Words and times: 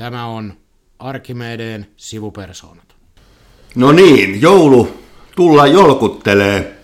Tämä 0.00 0.26
on 0.26 0.52
Arkimedeen 0.98 1.86
sivupersoonat. 1.96 2.94
No 3.74 3.92
niin, 3.92 4.42
joulu 4.42 4.88
tulla 5.36 5.66
jolkuttelee. 5.66 6.78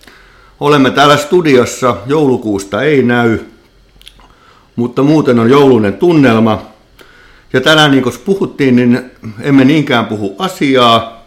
Olemme 0.59 0.91
täällä 0.91 1.17
studiossa, 1.17 1.97
joulukuusta 2.05 2.83
ei 2.83 3.03
näy, 3.03 3.39
mutta 4.75 5.03
muuten 5.03 5.39
on 5.39 5.49
joulunen 5.49 5.93
tunnelma. 5.93 6.61
Ja 7.53 7.61
tänään 7.61 7.91
niin 7.91 8.03
kuin 8.03 8.15
puhuttiin, 8.25 8.75
niin 8.75 9.11
emme 9.41 9.65
niinkään 9.65 10.05
puhu 10.05 10.35
asiaa, 10.39 11.25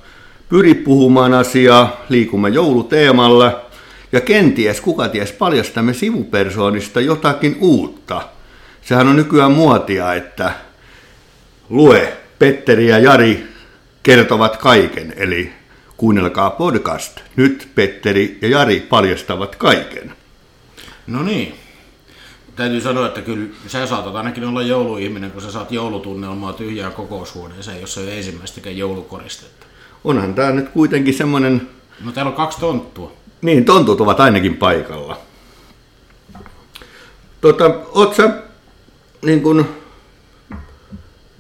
pyri 0.48 0.75
puhumaan 0.75 1.34
asiaa, 1.34 1.96
liikumme 2.09 2.48
jouluteemalla 2.48 3.61
ja 4.12 4.20
kenties, 4.20 4.80
kuka 4.80 5.09
ties, 5.09 5.32
paljastamme 5.32 5.94
sivupersoonista 5.94 7.00
jotakin 7.00 7.57
uutta. 7.61 8.22
Sehän 8.82 9.08
on 9.08 9.16
nykyään 9.16 9.52
muotia, 9.52 10.14
että 10.14 10.69
lue, 11.70 12.16
Petteri 12.38 12.88
ja 12.88 12.98
Jari 12.98 13.48
kertovat 14.02 14.56
kaiken, 14.56 15.14
eli 15.16 15.52
kuunnelkaa 15.96 16.50
podcast. 16.50 17.20
Nyt 17.36 17.68
Petteri 17.74 18.38
ja 18.43 18.48
Jari 18.48 18.80
paljastavat 18.80 19.56
kaiken. 19.56 20.14
No 21.06 21.22
niin. 21.22 21.54
Täytyy 22.56 22.80
sanoa, 22.80 23.06
että 23.06 23.22
kyllä 23.22 23.48
sä 23.66 23.86
saatat 23.86 24.14
ainakin 24.14 24.44
olla 24.44 24.62
jouluihminen, 24.62 25.30
kun 25.30 25.43
sä 25.43 25.50
saat 25.50 25.72
joulutunnelmaa 25.72 26.52
tyhjään 26.52 26.93
kokoushuoneeseen, 26.93 27.80
jossa 27.80 28.00
ei 28.00 28.07
ole 28.07 28.16
ensimmäistäkään 28.16 28.79
joulukoristetta. 28.79 29.66
Onhan 30.04 30.34
tämä 30.34 30.50
nyt 30.50 30.68
kuitenkin 30.68 31.14
semmoinen... 31.14 31.68
No 32.05 32.12
täällä 32.12 32.30
on 32.30 32.36
kaksi 32.36 32.60
tonttua. 32.60 33.12
Niin, 33.42 33.64
tontut 33.64 34.00
ovat 34.00 34.20
ainakin 34.20 34.56
paikalla. 34.56 35.18
Tota, 37.40 37.64
oot 37.94 38.14
sä, 38.14 38.30
niin 39.22 39.42
kun, 39.42 39.80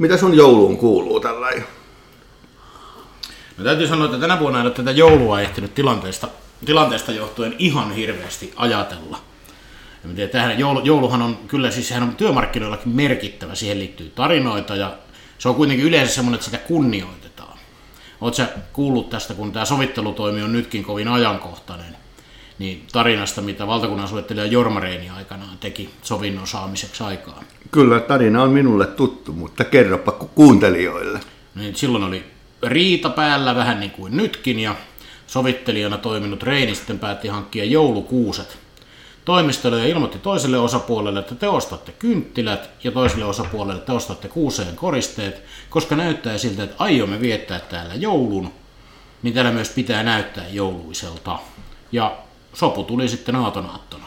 mitä 0.00 0.16
sun 0.16 0.36
jouluun 0.36 0.76
kuuluu 0.76 1.20
tällä 1.20 1.50
No 3.58 3.64
täytyy 3.64 3.86
sanoa, 3.86 4.04
että 4.04 4.18
tänä 4.18 4.38
vuonna 4.38 4.58
ei 4.58 4.66
ole 4.66 4.74
tätä 4.74 4.90
joulua 4.90 5.40
ehtinyt 5.40 5.74
tilanteesta, 5.74 6.28
tilanteesta 6.64 7.12
johtuen 7.12 7.54
ihan 7.58 7.92
hirveästi 7.92 8.52
ajatella. 8.56 9.18
Ja 10.16 10.28
tähän, 10.28 10.58
joulu, 10.58 10.80
jouluhan 10.80 11.22
on 11.22 11.36
kyllä, 11.36 11.70
siis 11.70 11.88
sehän 11.88 12.02
on 12.02 12.16
työmarkkinoillakin 12.16 12.92
merkittävä, 12.92 13.54
siihen 13.54 13.78
liittyy 13.78 14.12
tarinoita 14.14 14.76
ja 14.76 14.96
se 15.38 15.48
on 15.48 15.54
kuitenkin 15.54 15.86
yleensä 15.86 16.14
semmoinen, 16.14 16.34
että 16.34 16.44
sitä 16.44 16.58
kunnioitetaan. 16.58 17.58
Oletko 18.20 18.42
kuullut 18.72 19.10
tästä, 19.10 19.34
kun 19.34 19.52
tämä 19.52 19.64
sovittelutoimi 19.64 20.42
on 20.42 20.52
nytkin 20.52 20.84
kovin 20.84 21.08
ajankohtainen, 21.08 21.96
niin 22.60 22.86
tarinasta, 22.92 23.42
mitä 23.42 23.66
valtakunnan 23.66 24.08
suunnittelija 24.08 24.46
Jorma 24.46 24.80
Reini 24.80 25.10
aikanaan 25.10 25.58
teki 25.58 25.90
sovinnon 26.02 26.46
saamiseksi 26.46 27.04
aikaan? 27.04 27.44
Kyllä, 27.70 28.00
tarina 28.00 28.42
on 28.42 28.50
minulle 28.50 28.86
tuttu, 28.86 29.32
mutta 29.32 29.64
kerropa 29.64 30.12
kuuntelijoille. 30.12 31.20
Niin, 31.54 31.76
silloin 31.76 32.04
oli 32.04 32.24
riita 32.62 33.10
päällä 33.10 33.54
vähän 33.54 33.80
niin 33.80 33.90
kuin 33.90 34.16
nytkin 34.16 34.58
ja 34.58 34.76
sovittelijana 35.26 35.98
toiminut 35.98 36.42
Reini 36.42 36.74
sitten 36.74 36.98
päätti 36.98 37.28
hankkia 37.28 37.64
joulukuuset 37.64 38.58
toimistolle 39.24 39.78
ja 39.78 39.86
ilmoitti 39.86 40.18
toiselle 40.18 40.58
osapuolelle, 40.58 41.20
että 41.20 41.34
te 41.34 41.48
ostatte 41.48 41.92
kynttilät 41.92 42.70
ja 42.84 42.92
toiselle 42.92 43.24
osapuolelle 43.24 43.80
te 43.80 43.92
ostatte 43.92 44.28
kuuseen 44.28 44.76
koristeet, 44.76 45.42
koska 45.70 45.96
näyttää 45.96 46.38
siltä, 46.38 46.62
että 46.62 46.76
aiomme 46.78 47.20
viettää 47.20 47.60
täällä 47.60 47.94
joulun, 47.94 48.52
niin 49.22 49.34
täällä 49.34 49.52
myös 49.52 49.70
pitää 49.70 50.02
näyttää 50.02 50.48
jouluiselta. 50.48 51.38
Ja 51.92 52.16
sopu 52.54 52.84
tuli 52.84 53.08
sitten 53.08 53.36
aatonaattona. 53.36 54.04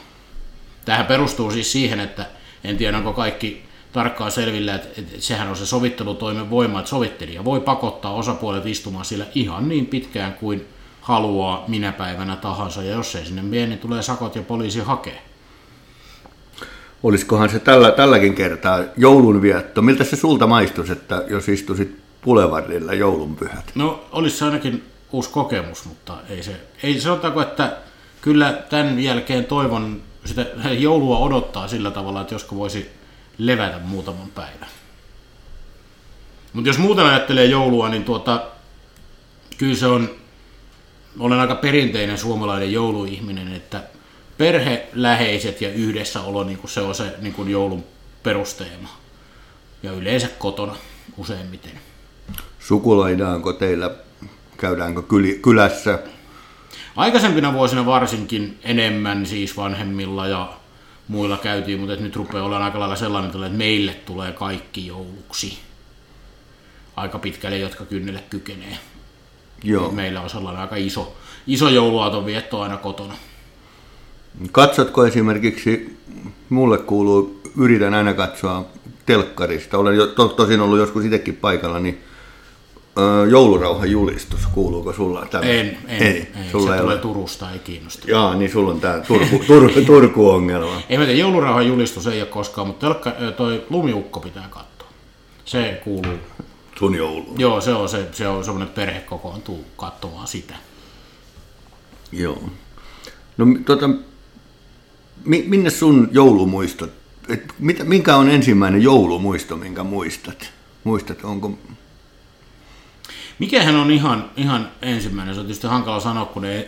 Tähän 0.85 1.05
perustuu 1.05 1.51
siis 1.51 1.71
siihen, 1.71 1.99
että 1.99 2.25
en 2.63 2.77
tiedä 2.77 2.97
onko 2.97 3.13
kaikki 3.13 3.65
tarkkaan 3.93 4.31
selvillä, 4.31 4.75
että, 4.75 5.01
että 5.01 5.13
sehän 5.19 5.49
on 5.49 5.55
se 5.55 5.65
sovittelutoimen 5.65 6.49
voima, 6.49 6.79
että 6.79 6.89
sovittelija 6.89 7.45
voi 7.45 7.59
pakottaa 7.59 8.13
osapuolet 8.13 8.65
istumaan 8.65 9.05
sillä 9.05 9.25
ihan 9.35 9.69
niin 9.69 9.85
pitkään 9.85 10.33
kuin 10.33 10.65
haluaa 11.01 11.63
minä 11.67 11.91
päivänä 11.91 12.35
tahansa, 12.35 12.83
ja 12.83 12.95
jos 12.95 13.15
ei 13.15 13.25
sinne 13.25 13.41
mene, 13.41 13.67
niin 13.67 13.79
tulee 13.79 14.01
sakot 14.01 14.35
ja 14.35 14.41
poliisi 14.41 14.79
hakee. 14.79 15.21
Olisikohan 17.03 17.49
se 17.49 17.59
tällä, 17.59 17.91
tälläkin 17.91 18.35
kertaa 18.35 18.79
joulunvietto? 18.97 19.81
Miltä 19.81 20.03
se 20.03 20.15
sulta 20.15 20.47
maistuisi, 20.47 20.91
että 20.91 21.23
jos 21.27 21.49
istuisit 21.49 21.99
Pulevardilla 22.21 22.93
joulunpyhät? 22.93 23.71
No, 23.75 24.03
olisi 24.11 24.37
se 24.37 24.45
ainakin 24.45 24.83
uusi 25.11 25.29
kokemus, 25.29 25.85
mutta 25.85 26.17
ei 26.29 26.43
se, 26.43 26.55
ei 26.83 26.99
sanotaanko, 26.99 27.41
että 27.41 27.77
kyllä 28.23 28.63
tämän 28.69 28.99
jälkeen 28.99 29.45
toivon 29.45 30.01
sitä 30.25 30.45
joulua 30.79 31.17
odottaa 31.17 31.67
sillä 31.67 31.91
tavalla, 31.91 32.21
että 32.21 32.35
josko 32.35 32.55
voisi 32.55 32.89
levätä 33.37 33.79
muutaman 33.79 34.31
päivän. 34.35 34.69
Mutta 36.53 36.69
jos 36.69 36.77
muuten 36.77 37.05
ajattelee 37.05 37.45
joulua, 37.45 37.89
niin 37.89 38.03
tuota, 38.03 38.45
kyllä 39.57 39.75
se 39.75 39.87
on, 39.87 40.09
olen 41.19 41.39
aika 41.39 41.55
perinteinen 41.55 42.17
suomalainen 42.17 42.73
jouluihminen, 42.73 43.53
että 43.53 43.83
perhe, 44.37 44.87
läheiset 44.93 45.61
ja 45.61 45.69
yhdessäolo, 45.69 46.43
niin 46.43 46.57
kuin 46.57 46.71
se 46.71 46.81
on 46.81 46.95
se 46.95 47.15
niin 47.21 47.33
kuin 47.33 47.49
joulun 47.49 47.83
perusteema. 48.23 48.89
Ja 49.83 49.91
yleensä 49.91 50.27
kotona 50.27 50.75
useimmiten. 51.17 51.71
Sukulaidaanko 52.59 53.53
teillä, 53.53 53.91
käydäänkö 54.57 55.01
kyl- 55.01 55.39
kylässä? 55.41 55.99
Aikaisempina 56.95 57.53
vuosina 57.53 57.85
varsinkin 57.85 58.59
enemmän 58.63 59.25
siis 59.25 59.57
vanhemmilla 59.57 60.27
ja 60.27 60.53
muilla 61.07 61.37
käytiin, 61.37 61.79
mutta 61.79 61.95
nyt 61.95 62.15
rupeaa 62.15 62.43
olemaan 62.43 62.63
aika 62.63 62.79
lailla 62.79 62.95
sellainen, 62.95 63.31
että 63.35 63.57
meille 63.57 63.93
tulee 63.93 64.31
kaikki 64.31 64.87
jouluksi. 64.87 65.59
Aika 66.95 67.19
pitkälle, 67.19 67.57
jotka 67.57 67.85
kynnelle 67.85 68.23
kykenee. 68.29 68.77
Joo. 69.63 69.91
Meillä 69.91 70.21
on 70.21 70.29
sellainen 70.29 70.61
aika 70.61 70.75
iso, 70.75 71.15
iso 71.47 71.69
jouluaaton 71.69 72.25
vietto 72.25 72.61
aina 72.61 72.77
kotona. 72.77 73.13
Katsotko 74.51 75.05
esimerkiksi, 75.05 75.99
mulle 76.49 76.77
kuuluu, 76.77 77.41
yritän 77.57 77.93
aina 77.93 78.13
katsoa 78.13 78.65
telkkarista, 79.05 79.77
olen 79.77 79.95
jo, 79.95 80.07
to, 80.07 80.27
tosin 80.27 80.61
ollut 80.61 80.79
joskus 80.79 81.05
itsekin 81.05 81.35
paikalla, 81.35 81.79
niin 81.79 82.03
joulurauhan 83.29 83.91
julistus, 83.91 84.47
kuuluuko 84.53 84.93
sulla 84.93 85.25
tämä? 85.31 85.43
En, 85.43 85.77
en, 85.87 86.03
ei, 86.03 86.07
ei 86.07 86.27
sulla 86.51 86.71
se 86.75 86.77
tulee 86.77 86.81
ole. 86.81 86.97
Turusta, 86.97 87.51
ei 87.51 87.59
kiinnosta. 87.59 88.11
Jaa, 88.11 88.35
niin 88.35 88.51
sulla 88.51 88.71
on 88.71 88.81
tämä 88.81 88.99
Turku, 88.99 89.43
Turku, 89.47 89.81
Turku-ongelma. 89.85 90.81
ei 90.89 90.97
mä 90.97 91.05
tiedä, 91.05 91.19
joulurauhan 91.19 91.67
julistus 91.67 92.07
ei 92.07 92.21
ole 92.21 92.29
koskaan, 92.29 92.67
mutta 92.67 92.85
telkka, 92.85 93.11
toi 93.37 93.65
lumiukko 93.69 94.19
pitää 94.19 94.47
katsoa. 94.49 94.87
Se 95.45 95.81
kuuluu. 95.83 96.17
Sun 96.79 96.95
joulu. 96.95 97.35
Joo, 97.37 97.61
se 97.61 97.73
on, 97.73 97.89
se, 97.89 98.07
se 98.11 98.27
on 98.27 98.45
semmoinen, 98.45 98.73
perhe 98.73 98.99
kokoontuu 98.99 99.65
katsomaan 99.77 100.27
sitä. 100.27 100.55
Joo. 102.11 102.43
No 103.37 103.45
tota, 103.65 103.89
minne 105.25 105.69
sun 105.69 106.09
joulumuistot, 106.11 106.91
et, 107.29 107.43
mit, 107.59 107.87
minkä 107.87 108.15
on 108.15 108.29
ensimmäinen 108.29 108.81
joulumuisto, 108.81 109.57
minkä 109.57 109.83
muistat? 109.83 110.51
Muistat, 110.83 111.23
onko 111.23 111.57
Mikähän 113.43 113.75
on 113.75 113.91
ihan, 113.91 114.31
ihan 114.37 114.71
ensimmäinen, 114.81 115.35
se 115.35 115.39
on 115.39 115.45
tietysti 115.45 115.67
hankala 115.67 115.99
sanoa, 115.99 116.25
kun 116.25 116.45
ei 116.45 116.67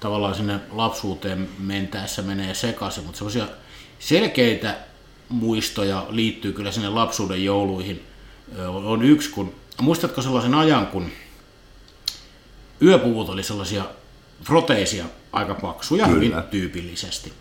tavallaan 0.00 0.34
sinne 0.34 0.60
lapsuuteen 0.70 1.48
mentäessä 1.58 2.22
menee 2.22 2.54
sekaisin, 2.54 3.04
mutta 3.04 3.18
sellaisia 3.18 3.46
selkeitä 3.98 4.76
muistoja 5.28 6.06
liittyy 6.10 6.52
kyllä 6.52 6.72
sinne 6.72 6.88
lapsuuden 6.88 7.44
jouluihin. 7.44 8.02
On 8.66 9.02
yksi, 9.02 9.30
kun 9.30 9.54
muistatko 9.80 10.22
sellaisen 10.22 10.54
ajan, 10.54 10.86
kun 10.86 11.10
yöpuvut 12.82 13.28
oli 13.28 13.42
sellaisia 13.42 13.84
froteisia 14.44 15.04
aika 15.32 15.54
paksuja 15.54 16.04
kyllä. 16.04 16.14
hyvin 16.16 16.34
tyypillisesti. 16.50 17.32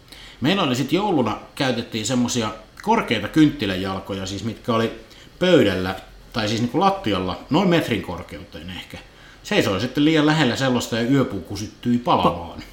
Meillä 0.41 0.63
oli 0.63 0.75
sitten 0.75 0.95
jouluna, 0.95 1.39
käytettiin 1.55 2.05
semmoisia 2.05 2.51
korkeita 2.81 3.27
kynttiläjalkoja, 3.27 4.25
siis 4.25 4.43
mitkä 4.43 4.73
oli 4.73 4.91
pöydällä 5.39 5.95
tai 6.33 6.47
siis 6.47 6.61
niin 6.61 6.71
kuin 6.71 6.81
lattialla, 6.81 7.39
noin 7.49 7.69
metrin 7.69 8.01
korkeuteen 8.01 8.69
ehkä. 8.69 8.97
Seisoi 9.43 9.81
sitten 9.81 10.05
liian 10.05 10.25
lähellä 10.25 10.55
sellaista 10.55 10.95
ja 10.95 11.09
yöpuku 11.09 11.57
syttyi 11.57 11.97
palamaan. 11.97 12.63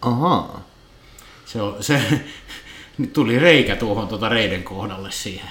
Ahaa. 0.00 0.60
Se, 1.46 1.62
on, 1.62 1.76
se 1.80 2.02
nyt 2.98 3.12
tuli 3.12 3.38
reikä 3.38 3.76
tuohon 3.76 4.08
tuota 4.08 4.28
reiden 4.28 4.62
kohdalle 4.62 5.10
siihen. 5.10 5.50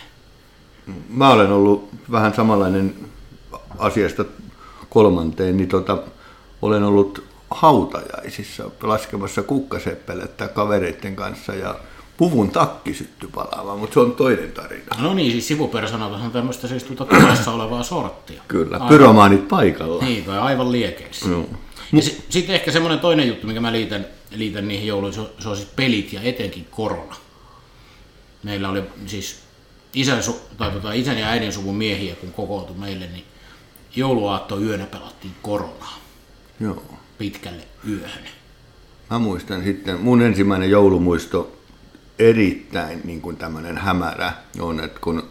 Mä 1.09 1.29
olen 1.29 1.51
ollut 1.51 1.89
vähän 2.11 2.33
samanlainen 2.33 2.95
asiasta 3.77 4.25
kolmanteen, 4.89 5.57
niin 5.57 5.69
tota, 5.69 5.97
olen 6.61 6.83
ollut 6.83 7.23
hautajaisissa 7.51 8.71
laskemassa 8.83 9.43
kukkaseppelettä 9.43 10.47
kavereiden 10.47 11.15
kanssa 11.15 11.55
ja 11.55 11.75
puvun 12.17 12.49
takki 12.51 12.93
syttyi 12.93 13.29
palaamaan, 13.35 13.79
mutta 13.79 13.93
se 13.93 13.99
on 13.99 14.15
toinen 14.15 14.51
tarina. 14.51 14.85
No 14.99 15.13
niin, 15.13 15.31
siis 15.31 15.47
sivupersonat 15.47 16.11
on 16.11 16.31
tämmöistä 16.31 16.67
siis 16.67 16.83
tuota 16.83 17.05
tulessa 17.05 17.51
olevaa 17.51 17.83
sorttia. 17.83 18.41
Kyllä, 18.47 18.75
aivan, 18.75 18.87
pyromaanit 18.89 19.47
paikalla. 19.47 20.03
Niin, 20.03 20.25
tai 20.25 20.39
aivan 20.39 20.71
liekeissä. 20.71 21.29
No. 21.29 21.45
S- 21.99 22.17
sitten 22.29 22.55
ehkä 22.55 22.71
semmoinen 22.71 22.99
toinen 22.99 23.27
juttu, 23.27 23.47
mikä 23.47 23.61
mä 23.61 23.71
liitän, 23.71 24.05
liitän 24.31 24.67
niihin 24.67 24.87
jouluihin, 24.87 25.13
se 25.13 25.21
on, 25.21 25.29
se 25.39 25.49
on 25.49 25.55
siis 25.57 25.69
pelit 25.75 26.13
ja 26.13 26.21
etenkin 26.21 26.67
korona. 26.71 27.15
Meillä 28.43 28.69
oli 28.69 28.83
siis 29.05 29.39
isän, 29.93 30.23
su, 30.23 30.39
tai 30.57 30.71
tota, 30.71 30.93
isän 30.93 31.17
ja 31.17 31.27
äidin 31.27 31.53
suvun 31.53 31.75
miehiä, 31.75 32.15
kun 32.15 32.31
kokoutui 32.31 32.75
meille, 32.77 33.07
niin 33.07 33.23
jouluaatto 33.95 34.59
yönä 34.59 34.85
pelattiin 34.85 35.33
koronaa 35.41 35.99
Joo. 36.59 36.83
pitkälle 37.17 37.63
yöhön. 37.89 38.23
Mä 39.11 39.19
muistan 39.19 39.63
sitten, 39.63 39.99
mun 40.01 40.21
ensimmäinen 40.21 40.69
joulumuisto 40.69 41.57
erittäin 42.19 43.01
niin 43.03 43.21
kuin 43.21 43.37
tämmöinen 43.37 43.77
hämärä 43.77 44.33
on, 44.59 44.79
että 44.79 44.99
kun 44.99 45.23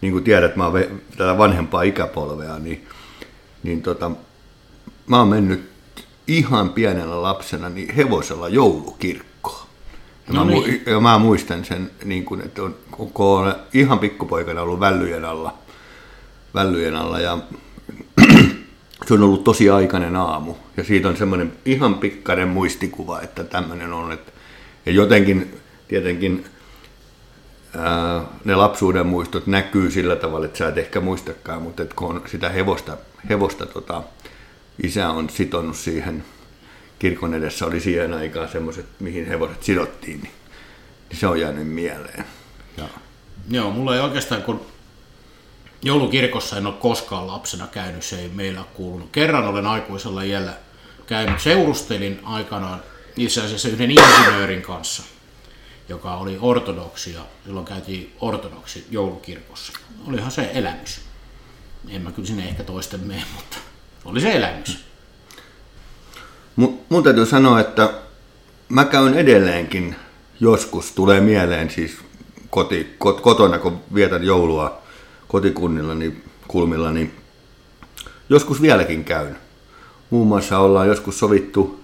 niin 0.00 0.12
kuin 0.12 0.24
tiedät, 0.24 0.56
mä 0.56 0.66
oon 0.66 1.00
tätä 1.10 1.38
vanhempaa 1.38 1.82
ikäpolvea, 1.82 2.58
niin, 2.58 2.86
niin 3.62 3.82
tota, 3.82 4.10
mä 5.06 5.18
oon 5.18 5.28
mennyt 5.28 5.70
ihan 6.26 6.70
pienellä 6.70 7.22
lapsena 7.22 7.68
niin 7.68 7.94
hevosella 7.94 8.48
joulukirkkoon. 8.48 9.66
Ja, 10.28 10.34
No 10.34 10.44
mä, 10.44 10.50
niin. 10.50 10.82
ja 10.86 11.00
mä 11.00 11.18
muistan 11.18 11.64
sen, 11.64 11.90
niin 12.04 12.24
kuin, 12.24 12.40
että 12.40 12.62
on, 12.62 12.74
kun 12.90 13.26
olen 13.26 13.54
ihan 13.74 13.98
pikkupoikana 13.98 14.62
ollut 14.62 14.80
vällyjen 14.80 15.24
alla, 15.24 15.58
vällyjen 16.54 16.96
alla 16.96 17.20
ja 17.20 17.38
se 19.06 19.14
on 19.14 19.22
ollut 19.22 19.44
tosi 19.44 19.70
aikainen 19.70 20.16
aamu. 20.16 20.54
Ja 20.76 20.84
siitä 20.84 21.08
on 21.08 21.16
semmoinen 21.16 21.52
ihan 21.64 21.94
pikkainen 21.94 22.48
muistikuva, 22.48 23.20
että 23.20 23.44
tämmöinen 23.44 23.92
on. 23.92 24.12
Että, 24.12 24.32
ja 24.86 24.92
jotenkin 24.92 25.60
tietenkin 25.90 26.44
ää, 27.76 28.24
ne 28.44 28.54
lapsuuden 28.54 29.06
muistot 29.06 29.46
näkyy 29.46 29.90
sillä 29.90 30.16
tavalla, 30.16 30.46
että 30.46 30.58
sä 30.58 30.68
et 30.68 30.78
ehkä 30.78 31.00
muistakaan, 31.00 31.62
mutta 31.62 31.82
et 31.82 31.94
kun 31.94 32.08
on 32.08 32.22
sitä 32.26 32.48
hevosta, 32.48 32.96
hevosta 33.28 33.66
tota, 33.66 34.02
isä 34.82 35.10
on 35.10 35.30
sitonut 35.30 35.76
siihen, 35.76 36.24
kirkon 36.98 37.34
edessä 37.34 37.66
oli 37.66 37.80
siihen 37.80 38.14
aikaan 38.14 38.48
semmoiset, 38.48 38.86
mihin 39.00 39.26
hevoset 39.26 39.62
sidottiin, 39.62 40.20
niin, 40.20 40.32
niin 41.08 41.18
se 41.18 41.26
on 41.26 41.40
jäänyt 41.40 41.68
mieleen. 41.68 42.24
Ja, 42.76 42.84
Joo, 43.50 43.70
mulla 43.70 43.94
ei 43.94 44.00
oikeastaan, 44.00 44.42
kun 44.42 44.66
joulukirkossa 45.82 46.56
en 46.56 46.66
ole 46.66 46.74
koskaan 46.74 47.26
lapsena 47.26 47.66
käynyt, 47.66 48.02
se 48.02 48.20
ei 48.20 48.28
meillä 48.28 48.64
kuulunut. 48.74 49.08
Kerran 49.12 49.46
olen 49.46 49.66
aikuisella 49.66 50.22
iällä 50.22 50.52
käynyt, 51.06 51.40
seurustelin 51.40 52.20
aikanaan 52.24 52.82
itse 53.16 53.40
asiassa 53.40 53.68
yhden 53.68 53.90
insinöörin 53.90 54.62
kanssa, 54.62 55.02
joka 55.90 56.14
oli 56.14 56.38
ortodoksi 56.40 57.12
ja 57.12 57.20
silloin 57.44 57.66
käytiin 57.66 58.12
ortodoksi 58.20 58.86
joulukirkossa. 58.90 59.72
Olihan 60.08 60.30
se 60.30 60.50
elämys. 60.54 61.00
En 61.88 62.02
mä 62.02 62.12
kyllä 62.12 62.28
sinne 62.28 62.48
ehkä 62.48 62.64
toisten 62.64 63.00
mene, 63.00 63.22
mutta 63.36 63.56
oli 64.04 64.20
se 64.20 64.32
elämys. 64.32 64.84
Mu- 66.60 66.78
mun 66.88 67.02
täytyy 67.02 67.26
sanoa, 67.26 67.60
että 67.60 67.92
mä 68.68 68.84
käyn 68.84 69.14
edelleenkin 69.14 69.96
joskus, 70.40 70.92
tulee 70.92 71.20
mieleen 71.20 71.70
siis 71.70 71.98
koti, 72.50 72.94
kot, 72.98 73.20
kotona, 73.20 73.58
kun 73.58 73.80
vietän 73.94 74.24
joulua 74.24 74.82
kotikunnillani, 75.28 76.22
kulmillani, 76.48 77.14
joskus 78.28 78.62
vieläkin 78.62 79.04
käyn. 79.04 79.36
Muun 80.10 80.26
muassa 80.26 80.58
ollaan 80.58 80.88
joskus 80.88 81.18
sovittu 81.18 81.79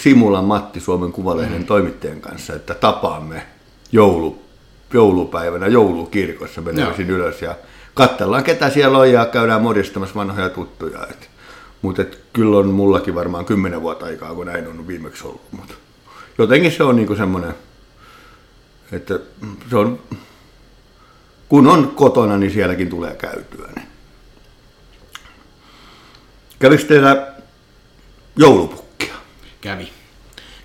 Simulan 0.00 0.44
Matti 0.44 0.80
Suomen 0.80 1.12
Kuvalehden 1.12 1.64
toimittajan 1.64 2.20
kanssa, 2.20 2.54
että 2.54 2.74
tapaamme 2.74 3.46
joulu, 3.92 4.42
joulupäivänä 4.92 5.66
joulukirkossa, 5.66 6.60
mennään 6.60 6.94
sinne 6.94 7.12
ylös 7.12 7.42
ja 7.42 7.54
katsellaan 7.94 8.44
ketä 8.44 8.70
siellä 8.70 8.98
on 8.98 9.12
ja 9.12 9.26
käydään 9.26 9.62
modistamassa 9.62 10.14
vanhoja 10.14 10.50
tuttuja. 10.50 11.06
Mutta 11.82 12.02
et, 12.02 12.18
kyllä 12.32 12.56
on 12.56 12.68
mullakin 12.68 13.14
varmaan 13.14 13.44
kymmenen 13.44 13.82
vuotta 13.82 14.06
aikaa, 14.06 14.34
kun 14.34 14.46
näin 14.46 14.66
on 14.66 14.86
viimeksi 14.86 15.26
ollut. 15.26 15.42
Mut 15.52 15.78
jotenkin 16.38 16.72
se 16.72 16.82
on 16.82 16.96
niinku 16.96 17.16
semmoinen, 17.16 17.54
että 18.92 19.18
se 19.70 19.76
on, 19.76 19.98
kun 21.48 21.66
on 21.66 21.92
kotona, 21.94 22.38
niin 22.38 22.52
sielläkin 22.52 22.90
tulee 22.90 23.14
käytyä. 23.14 23.68
Niin. 23.76 23.86
Kävikö 26.58 26.84
teillä 26.84 27.32
joulupukkia? 28.36 28.81
Kävi. 29.62 29.92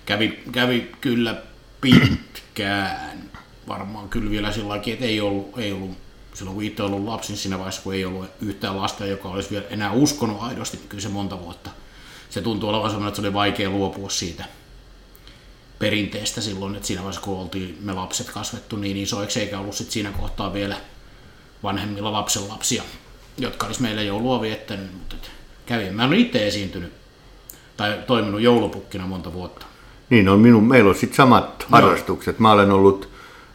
Kävi, 0.06 0.42
kävi 0.52 0.90
kyllä 1.00 1.42
pitkään. 1.80 3.30
Varmaan 3.68 4.08
kyllä 4.08 4.30
vielä 4.30 4.52
sillä 4.52 4.68
lailla, 4.68 4.92
että 4.92 5.04
ei 5.04 5.20
ollut, 5.20 5.58
ei 5.58 5.72
ollut 5.72 5.98
silloin 6.34 6.54
kun 6.54 6.64
itse 6.64 6.82
ollut 6.82 7.04
lapsi, 7.04 7.32
niin 7.32 7.38
siinä 7.38 7.58
vaiheessa 7.58 7.82
kun 7.82 7.94
ei 7.94 8.04
ollut 8.04 8.26
yhtään 8.40 8.76
lasta, 8.76 9.06
joka 9.06 9.28
olisi 9.28 9.50
vielä 9.50 9.64
enää 9.70 9.92
uskonut 9.92 10.42
aidosti, 10.42 10.76
niin 10.76 10.88
kyllä 10.88 11.02
se 11.02 11.08
monta 11.08 11.40
vuotta. 11.40 11.70
Se 12.30 12.42
tuntuu 12.42 12.68
olevan 12.68 12.90
sellainen, 12.90 13.08
että 13.08 13.20
se 13.20 13.26
oli 13.26 13.34
vaikea 13.34 13.70
luopua 13.70 14.10
siitä 14.10 14.44
perinteestä 15.78 16.40
silloin, 16.40 16.74
että 16.74 16.86
siinä 16.86 17.02
vaiheessa 17.02 17.20
kun 17.20 17.38
oltiin 17.38 17.78
me 17.80 17.92
lapset 17.92 18.30
kasvettu 18.30 18.76
niin 18.76 18.96
isoiksi, 18.96 19.40
eikä 19.40 19.58
ollut 19.58 19.74
sit 19.74 19.90
siinä 19.90 20.12
kohtaa 20.12 20.52
vielä 20.52 20.76
vanhemmilla 21.62 22.12
lapsenlapsia, 22.12 22.82
jotka 23.38 23.66
olisi 23.66 23.82
meille 23.82 24.04
joulua 24.04 24.40
viettänyt, 24.40 24.92
mutta 24.92 25.16
kävin. 25.66 25.94
Mä 25.94 26.04
olen 26.04 26.18
itse 26.18 26.46
esiintynyt 26.46 26.97
tai 27.78 27.98
toiminut 28.06 28.40
joulupukkina 28.40 29.06
monta 29.06 29.32
vuotta. 29.32 29.66
Niin 30.10 30.28
on 30.28 30.40
minun, 30.40 30.68
meillä 30.68 30.88
on 30.88 30.94
sitten 30.94 31.16
samat 31.16 31.66
harrastukset. 31.70 32.38
Mä 32.38 32.52
olen 32.52 32.70
ollut, 32.70 33.08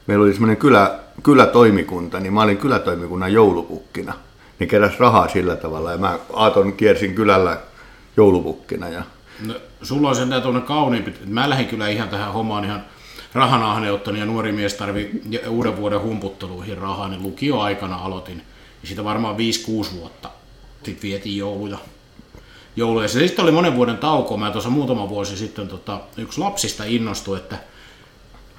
meillä 0.08 0.24
oli 0.24 0.34
semmoinen 0.34 0.58
kylä, 0.58 1.00
kylätoimikunta, 1.24 2.20
niin 2.20 2.34
mä 2.34 2.42
olin 2.42 2.58
kylätoimikunnan 2.58 3.34
joulupukkina. 3.34 4.14
Ne 4.60 4.66
keräs 4.66 5.00
rahaa 5.00 5.28
sillä 5.28 5.56
tavalla 5.56 5.92
ja 5.92 5.98
mä 5.98 6.20
Aaton 6.34 6.74
kiersin 6.74 7.16
kylällä 7.16 7.58
joulupukkina. 8.18 8.90
Ja, 8.90 9.04
No, 9.48 9.56
sulla 9.82 10.10
on 10.10 10.16
sentään 10.16 10.42
tuonne 10.42 10.62
kauniimpi. 10.62 11.14
Mä 11.26 11.50
lähdin 11.50 11.68
kyllä 11.68 11.88
ihan 11.88 12.10
tähän 12.10 12.34
hommaan 12.34 12.66
ihan 12.66 12.86
rahanahneuttan 13.34 14.16
ja 14.16 14.26
nuori 14.26 14.52
mies 14.52 14.74
tarvi 14.74 15.22
uuden 15.50 15.78
vuoden 15.78 16.02
humputteluihin 16.02 16.78
rahaa, 16.78 17.08
niin 17.08 17.24
lukioaikana 17.24 17.96
aloitin. 17.96 18.38
Ja 18.82 18.88
siitä 18.88 19.04
varmaan 19.04 19.36
5-6 19.36 19.40
vuotta 20.00 20.30
sitten 20.84 21.02
vietiin 21.10 21.38
jouluja. 21.38 21.78
Jouluja. 22.76 23.08
Se 23.08 23.28
sitten 23.28 23.44
oli 23.44 23.52
monen 23.52 23.76
vuoden 23.76 23.98
tauko. 23.98 24.38
Mä 24.38 24.52
tuossa 24.52 24.70
muutama 24.70 25.10
vuosi 25.10 25.38
sitten 25.38 25.68
tota, 25.68 26.02
yksi 26.18 26.40
lapsista 26.40 26.84
innostui, 26.84 27.38
että, 27.38 27.58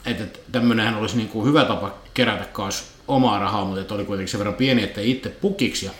että 0.06 0.38
tämmöinenhän 0.52 0.94
olisi 0.94 1.16
niin 1.16 1.28
kuin 1.28 1.46
hyvä 1.46 1.64
tapa 1.64 1.94
kerätä 2.14 2.44
kanssa 2.44 2.84
omaa 3.08 3.38
rahaa, 3.38 3.64
mutta 3.64 3.80
että 3.80 3.94
oli 3.94 4.04
kuitenkin 4.04 4.30
sen 4.30 4.38
verran 4.38 4.54
pieni, 4.54 4.82
että 4.82 5.00
itse 5.00 5.28
pukiksi. 5.28 5.86
Ja, 5.86 5.92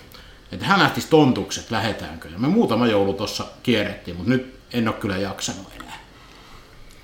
että 0.52 0.66
hän 0.66 0.80
lähtisi 0.80 1.08
tontukset, 1.10 1.70
lähetäänkö. 1.70 2.28
Ja 2.28 2.38
me 2.38 2.48
muutama 2.48 2.86
joulu 2.86 3.12
tuossa 3.12 3.44
kierrettiin, 3.62 4.16
mutta 4.16 4.30
nyt 4.30 4.54
en 4.72 4.88
ole 4.88 4.96
kyllä 4.96 5.16
jaksanut 5.16 5.66
enää. 5.80 5.98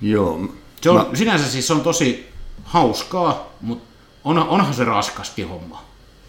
joo, 0.01 0.49
Se 0.81 0.91
on, 0.91 0.97
Mä-. 0.97 1.07
Sinänsä 1.15 1.49
siis 1.49 1.67
se 1.67 1.73
on 1.73 1.81
tosi 1.81 2.29
hauskaa, 2.65 3.53
mutta 3.61 3.91
on, 4.25 4.39
onhan 4.39 4.75
se 4.75 4.85
raskasti 4.85 5.43
homma. 5.43 5.85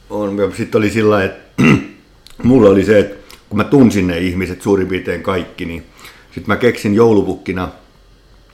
on. 0.09 0.53
Sitten 0.57 0.79
oli 0.79 0.89
sillä 0.89 1.23
että 1.23 1.63
mulla 2.43 2.69
oli 2.69 2.85
se, 2.85 2.99
että 2.99 3.20
kun 3.51 3.57
mä 3.57 3.63
tunsin 3.63 4.07
ne 4.07 4.17
ihmiset 4.17 4.61
suurin 4.61 4.87
piirtein 4.87 5.23
kaikki, 5.23 5.65
niin 5.65 5.85
sitten 6.25 6.47
mä 6.47 6.55
keksin 6.55 6.95
joulupukkina, 6.95 7.69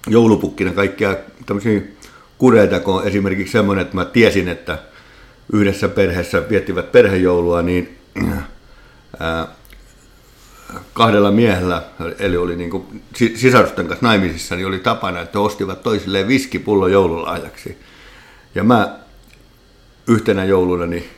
joulupukkina 0.08 0.72
kaikkia 0.72 1.16
tämmöisiä 1.46 1.82
kureita, 2.38 2.80
kun 2.80 3.08
esimerkiksi 3.08 3.52
semmoinen, 3.52 3.82
että 3.82 3.96
mä 3.96 4.06
tiesin, 4.06 4.48
että 4.48 4.80
yhdessä 5.54 5.90
perheessä 5.90 6.50
viettivät 6.50 6.92
perhejoulua, 6.92 7.62
niin 7.62 7.98
ää, 9.20 9.48
kahdella 10.94 11.32
miehellä, 11.32 11.84
eli 12.20 12.38
oli 12.38 12.56
niin 12.56 12.70
kuin 12.70 13.04
sisarusten 13.36 13.88
kanssa 13.88 14.06
naimisissa, 14.06 14.56
niin 14.56 14.68
oli 14.68 14.80
tapana, 14.80 15.22
että 15.22 15.40
ostivat 15.40 15.84
toisilleen 15.84 16.28
viskipullo 16.28 16.88
joululahjaksi. 16.88 17.78
Ja 18.56 18.64
mä 18.64 19.00
yhtenä 20.08 20.46
jouluna 20.46 20.86
niin 20.86 21.10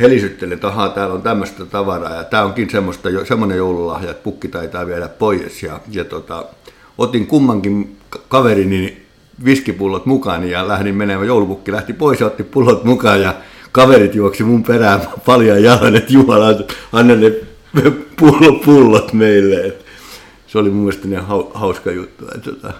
helisyttelin, 0.00 0.52
että 0.52 0.68
ahaa, 0.68 0.88
täällä 0.88 1.14
on 1.14 1.22
tämmöistä 1.22 1.66
tavaraa 1.66 2.14
ja 2.14 2.24
tämä 2.24 2.42
onkin 2.42 2.70
semmoista, 2.70 3.08
semmoinen 3.28 3.58
joululahja, 3.58 4.10
että 4.10 4.22
pukki 4.22 4.48
taitaa 4.48 4.86
viedä 4.86 5.08
pois. 5.08 5.62
Ja, 5.62 5.80
ja 5.90 6.04
tota, 6.04 6.44
otin 6.98 7.26
kummankin 7.26 7.96
ka- 8.10 8.20
kaverini 8.28 9.02
viskipullot 9.44 10.06
mukaan 10.06 10.50
ja 10.50 10.68
lähdin 10.68 10.94
menemään. 10.94 11.26
Joulupukki 11.26 11.72
lähti 11.72 11.92
pois 11.92 12.20
ja 12.20 12.26
otti 12.26 12.42
pullot 12.42 12.84
mukaan 12.84 13.22
ja 13.22 13.34
kaverit 13.72 14.14
juoksi 14.14 14.44
mun 14.44 14.62
perään 14.62 15.00
paljon 15.26 15.62
jalan, 15.62 15.96
että 15.96 16.12
Jumala, 16.12 16.46
anna 16.92 17.14
ne 17.14 17.32
pullot, 18.18 18.60
pullot 18.64 19.12
meille. 19.12 19.74
Se 20.46 20.58
oli 20.58 20.70
mun 20.70 20.82
mielestä 20.82 21.08
niin 21.08 21.20
hau- 21.20 21.50
hauska 21.54 21.90
juttu. 21.90 22.24
Että, 22.34 22.50
tota, 22.50 22.72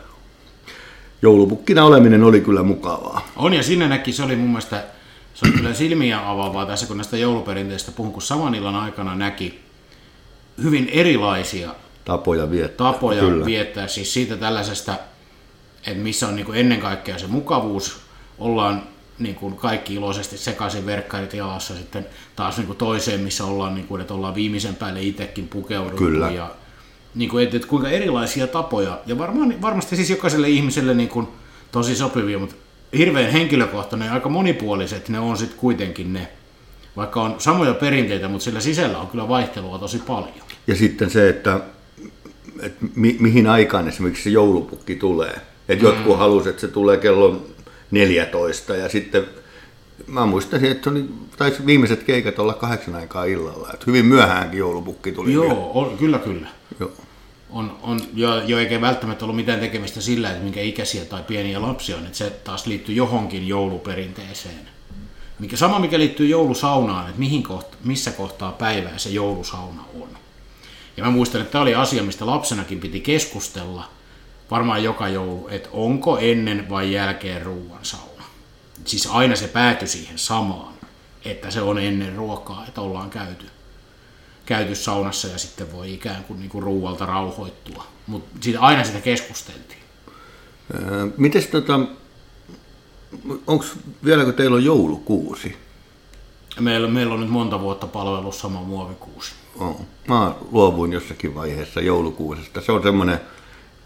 joulupukkina 1.22 1.84
oleminen 1.84 2.22
oli 2.22 2.40
kyllä 2.40 2.62
mukavaa. 2.62 3.28
On 3.36 3.54
ja 3.54 3.62
sinne 3.62 3.88
näki, 3.88 4.12
se 4.12 4.22
oli 4.22 4.36
mun 4.36 4.48
mielestä, 4.48 4.84
se 5.34 5.46
oli 5.46 5.52
kyllä 5.52 5.74
silmiä 5.74 6.30
avaavaa 6.30 6.66
tässä, 6.66 6.86
kun 6.86 6.96
näistä 6.96 7.16
jouluperinteistä 7.16 7.92
puhun, 7.92 8.12
kun 8.12 8.22
saman 8.22 8.54
illan 8.54 8.76
aikana 8.76 9.14
näki 9.14 9.60
hyvin 10.62 10.88
erilaisia 10.92 11.74
Tapoja 12.04 12.50
viettää. 12.50 12.92
tapoja. 12.92 13.20
Kyllä. 13.20 13.46
viettää 13.46 13.88
siis 13.88 14.12
siitä 14.12 14.36
tällaisesta, 14.36 14.94
että 15.86 16.02
missä 16.02 16.28
on 16.28 16.36
niin 16.36 16.46
kuin 16.46 16.58
ennen 16.58 16.80
kaikkea 16.80 17.18
se 17.18 17.26
mukavuus, 17.26 18.00
ollaan 18.38 18.82
niin 19.18 19.34
kuin 19.34 19.56
kaikki 19.56 19.94
iloisesti 19.94 20.38
sekaisin 20.38 20.86
verkkarit 20.86 21.34
jalassa 21.34 21.74
sitten 21.74 22.06
taas 22.36 22.56
niin 22.56 22.66
kuin 22.66 22.76
toiseen, 22.78 23.20
missä 23.20 23.44
ollaan, 23.44 23.74
niin 23.74 23.86
kuin, 23.86 24.00
että 24.00 24.14
ollaan 24.14 24.34
viimeisen 24.34 24.76
päälle 24.76 25.02
itsekin 25.02 25.48
pukeuduttu 25.48 25.96
Kyllä. 25.96 26.30
ja 26.30 26.50
niin 27.14 27.30
kuin, 27.30 27.44
että, 27.44 27.56
että 27.56 27.68
kuinka 27.68 27.88
erilaisia 27.88 28.46
tapoja 28.46 28.98
ja 29.06 29.18
varmaan, 29.18 29.62
varmasti 29.62 29.96
siis 29.96 30.10
jokaiselle 30.10 30.48
ihmiselle 30.48 30.94
niin 30.94 31.08
kuin 31.08 31.28
tosi 31.72 31.96
sopivia, 31.96 32.38
mutta 32.38 32.56
hirveän 32.98 33.32
henkilökohtainen 33.32 34.06
ja 34.06 34.12
aika 34.12 34.28
monipuoliset 34.28 35.08
ne 35.08 35.18
on 35.18 35.36
sitten 35.36 35.58
kuitenkin 35.58 36.12
ne. 36.12 36.28
Vaikka 36.96 37.22
on 37.22 37.34
samoja 37.38 37.74
perinteitä, 37.74 38.28
mutta 38.28 38.44
sillä 38.44 38.60
sisällä 38.60 38.98
on 38.98 39.06
kyllä 39.06 39.28
vaihtelua 39.28 39.78
tosi 39.78 39.98
paljon. 39.98 40.34
Ja 40.66 40.76
sitten 40.76 41.10
se, 41.10 41.28
että, 41.28 41.60
että 42.62 42.86
mi, 42.94 43.16
mihin 43.20 43.46
aikaan 43.46 43.88
esimerkiksi 43.88 44.22
se 44.22 44.30
joulupukki 44.30 44.96
tulee. 44.96 45.40
Että 45.68 45.84
jotkut 45.84 46.14
mm. 46.14 46.18
halusivat, 46.18 46.50
että 46.50 46.60
se 46.60 46.68
tulee 46.68 46.96
kello 46.96 47.46
14 47.90 48.76
ja 48.76 48.88
sitten 48.88 49.24
mä 50.06 50.26
muistan, 50.26 50.64
että 50.64 50.90
oli, 50.90 51.04
taisi 51.36 51.66
viimeiset 51.66 52.02
keikat 52.02 52.38
olla 52.38 52.54
kahdeksan 52.54 52.94
aikaa 52.94 53.24
illalla. 53.24 53.68
Että 53.72 53.84
hyvin 53.86 54.06
myöhäänkin 54.06 54.58
joulupukki 54.58 55.12
tuli. 55.12 55.32
Joo, 55.32 55.70
on, 55.74 55.98
kyllä 55.98 56.18
kyllä. 56.18 56.48
Joo. 56.80 56.92
On, 57.52 57.78
on 57.82 58.00
jo, 58.14 58.42
jo 58.42 58.58
eikä 58.58 58.80
välttämättä 58.80 59.24
ollut 59.24 59.36
mitään 59.36 59.60
tekemistä 59.60 60.00
sillä, 60.00 60.30
että 60.30 60.42
minkä 60.42 60.60
ikäisiä 60.60 61.04
tai 61.04 61.22
pieniä 61.22 61.62
lapsia 61.62 61.96
on, 61.96 62.04
että 62.06 62.18
se 62.18 62.30
taas 62.30 62.66
liittyy 62.66 62.94
johonkin 62.94 63.48
jouluperinteeseen. 63.48 64.68
Mikä, 65.38 65.56
sama 65.56 65.78
mikä 65.78 65.98
liittyy 65.98 66.26
joulusaunaan, 66.26 67.06
että 67.06 67.18
mihin 67.18 67.42
kohta, 67.42 67.76
missä 67.84 68.10
kohtaa 68.10 68.52
päivää 68.52 68.98
se 68.98 69.10
joulusauna 69.10 69.84
on. 70.00 70.08
Ja 70.96 71.04
mä 71.04 71.10
muistan, 71.10 71.40
että 71.40 71.52
tämä 71.52 71.62
oli 71.62 71.74
asia, 71.74 72.02
mistä 72.02 72.26
lapsenakin 72.26 72.80
piti 72.80 73.00
keskustella 73.00 73.84
varmaan 74.50 74.84
joka 74.84 75.08
joulu, 75.08 75.48
että 75.50 75.68
onko 75.72 76.18
ennen 76.18 76.68
vai 76.68 76.92
jälkeen 76.92 77.42
ruoan 77.42 77.84
sauna. 77.84 78.24
Siis 78.84 79.06
aina 79.06 79.36
se 79.36 79.48
päätyi 79.48 79.88
siihen 79.88 80.18
samaan, 80.18 80.74
että 81.24 81.50
se 81.50 81.62
on 81.62 81.78
ennen 81.78 82.16
ruokaa, 82.16 82.64
että 82.68 82.80
ollaan 82.80 83.10
käyty, 83.10 83.46
käyty 84.50 84.74
saunassa 84.74 85.28
ja 85.28 85.38
sitten 85.38 85.72
voi 85.72 85.94
ikään 85.94 86.24
kuin, 86.24 86.40
niin 86.40 86.50
kuin 86.50 86.62
ruualta 86.62 87.06
rauhoittua. 87.06 87.86
Mutta 88.06 88.28
aina 88.58 88.84
sitä 88.84 89.00
keskusteltiin. 89.00 89.80
Miten 91.16 91.42
tota, 91.50 91.80
onko 93.46 93.64
vieläkö 94.04 94.32
teillä 94.32 94.56
on 94.56 94.64
joulukuusi? 94.64 95.56
Meillä, 96.60 96.88
meillä 96.88 97.14
on 97.14 97.20
nyt 97.20 97.30
monta 97.30 97.60
vuotta 97.60 97.86
palvelussa 97.86 98.42
sama 98.42 98.62
muovikuusi. 98.62 99.32
Oh. 99.58 99.80
Mä 100.08 100.34
luovuin 100.50 100.92
jossakin 100.92 101.34
vaiheessa 101.34 101.80
joulukuusesta. 101.80 102.60
Se 102.60 102.72
on 102.72 102.82
semmoinen 102.82 103.20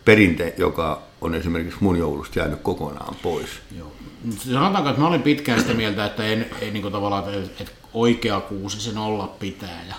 perinte, 0.04 0.54
joka 0.58 1.02
on 1.20 1.34
esimerkiksi 1.34 1.78
mun 1.80 1.98
joulusta 1.98 2.38
jäänyt 2.38 2.60
kokonaan 2.62 3.16
pois. 3.22 3.50
Joo. 3.78 3.92
Sanotaanko, 4.38 4.90
että 4.90 5.00
mä 5.00 5.08
olin 5.08 5.22
pitkään 5.22 5.60
sitä 5.60 5.74
mieltä, 5.74 6.06
että 6.06 6.24
en, 6.24 6.46
ei 6.60 6.70
niin 6.70 6.92
tavallaan, 6.92 7.34
että, 7.34 7.62
että 7.62 7.72
oikea 7.94 8.40
kuusi 8.40 8.80
sen 8.80 8.98
olla 8.98 9.26
pitää. 9.26 9.84
Ja 9.88 9.94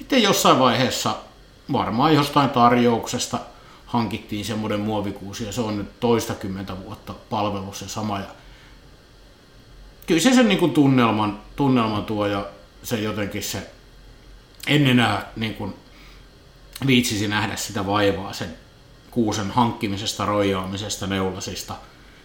sitten 0.00 0.22
jossain 0.22 0.58
vaiheessa, 0.58 1.16
varmaan 1.72 2.14
jostain 2.14 2.50
tarjouksesta, 2.50 3.38
hankittiin 3.86 4.44
semmoinen 4.44 4.80
muovikuusi 4.80 5.44
ja 5.44 5.52
se 5.52 5.60
on 5.60 5.78
nyt 5.78 6.00
toistakymmentä 6.00 6.84
vuotta 6.84 7.14
palvelussa 7.30 7.88
sama. 7.88 8.18
Ja 8.18 8.26
kyllä 10.06 10.20
se 10.20 10.34
sen 10.34 10.48
niin 10.48 10.58
kuin 10.58 10.72
tunnelman, 10.72 11.40
tunnelman 11.56 12.04
tuo 12.04 12.26
ja 12.26 12.46
se 12.82 13.00
jotenkin 13.00 13.42
se, 13.42 13.70
en 14.66 14.86
enää 14.86 15.32
niin 15.36 15.54
kuin 15.54 15.74
viitsisi 16.86 17.28
nähdä 17.28 17.56
sitä 17.56 17.86
vaivaa 17.86 18.32
sen 18.32 18.54
kuusen 19.10 19.50
hankkimisesta, 19.50 20.26
roijaamisesta, 20.26 21.06
neulasista 21.06 21.74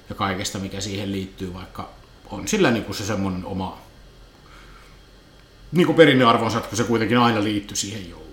ja 0.10 0.16
kaikesta, 0.16 0.60
mikä 0.60 0.82
siihen 0.82 1.12
liittyy, 1.12 1.54
vaikka 1.54 1.90
on 2.30 2.48
sillä 2.48 2.72
niin 2.72 2.84
kuin 2.84 2.96
se 2.96 3.06
semmoinen 3.06 3.46
oma 3.46 3.78
niin 5.76 5.86
kuin 5.88 5.96
perinnearvonsa, 5.96 6.58
että 6.58 6.76
se 6.76 6.84
kuitenkin 6.84 7.18
aina 7.18 7.44
liittyy 7.44 7.78
siihen 7.78 8.10
jouluun. 8.10 8.26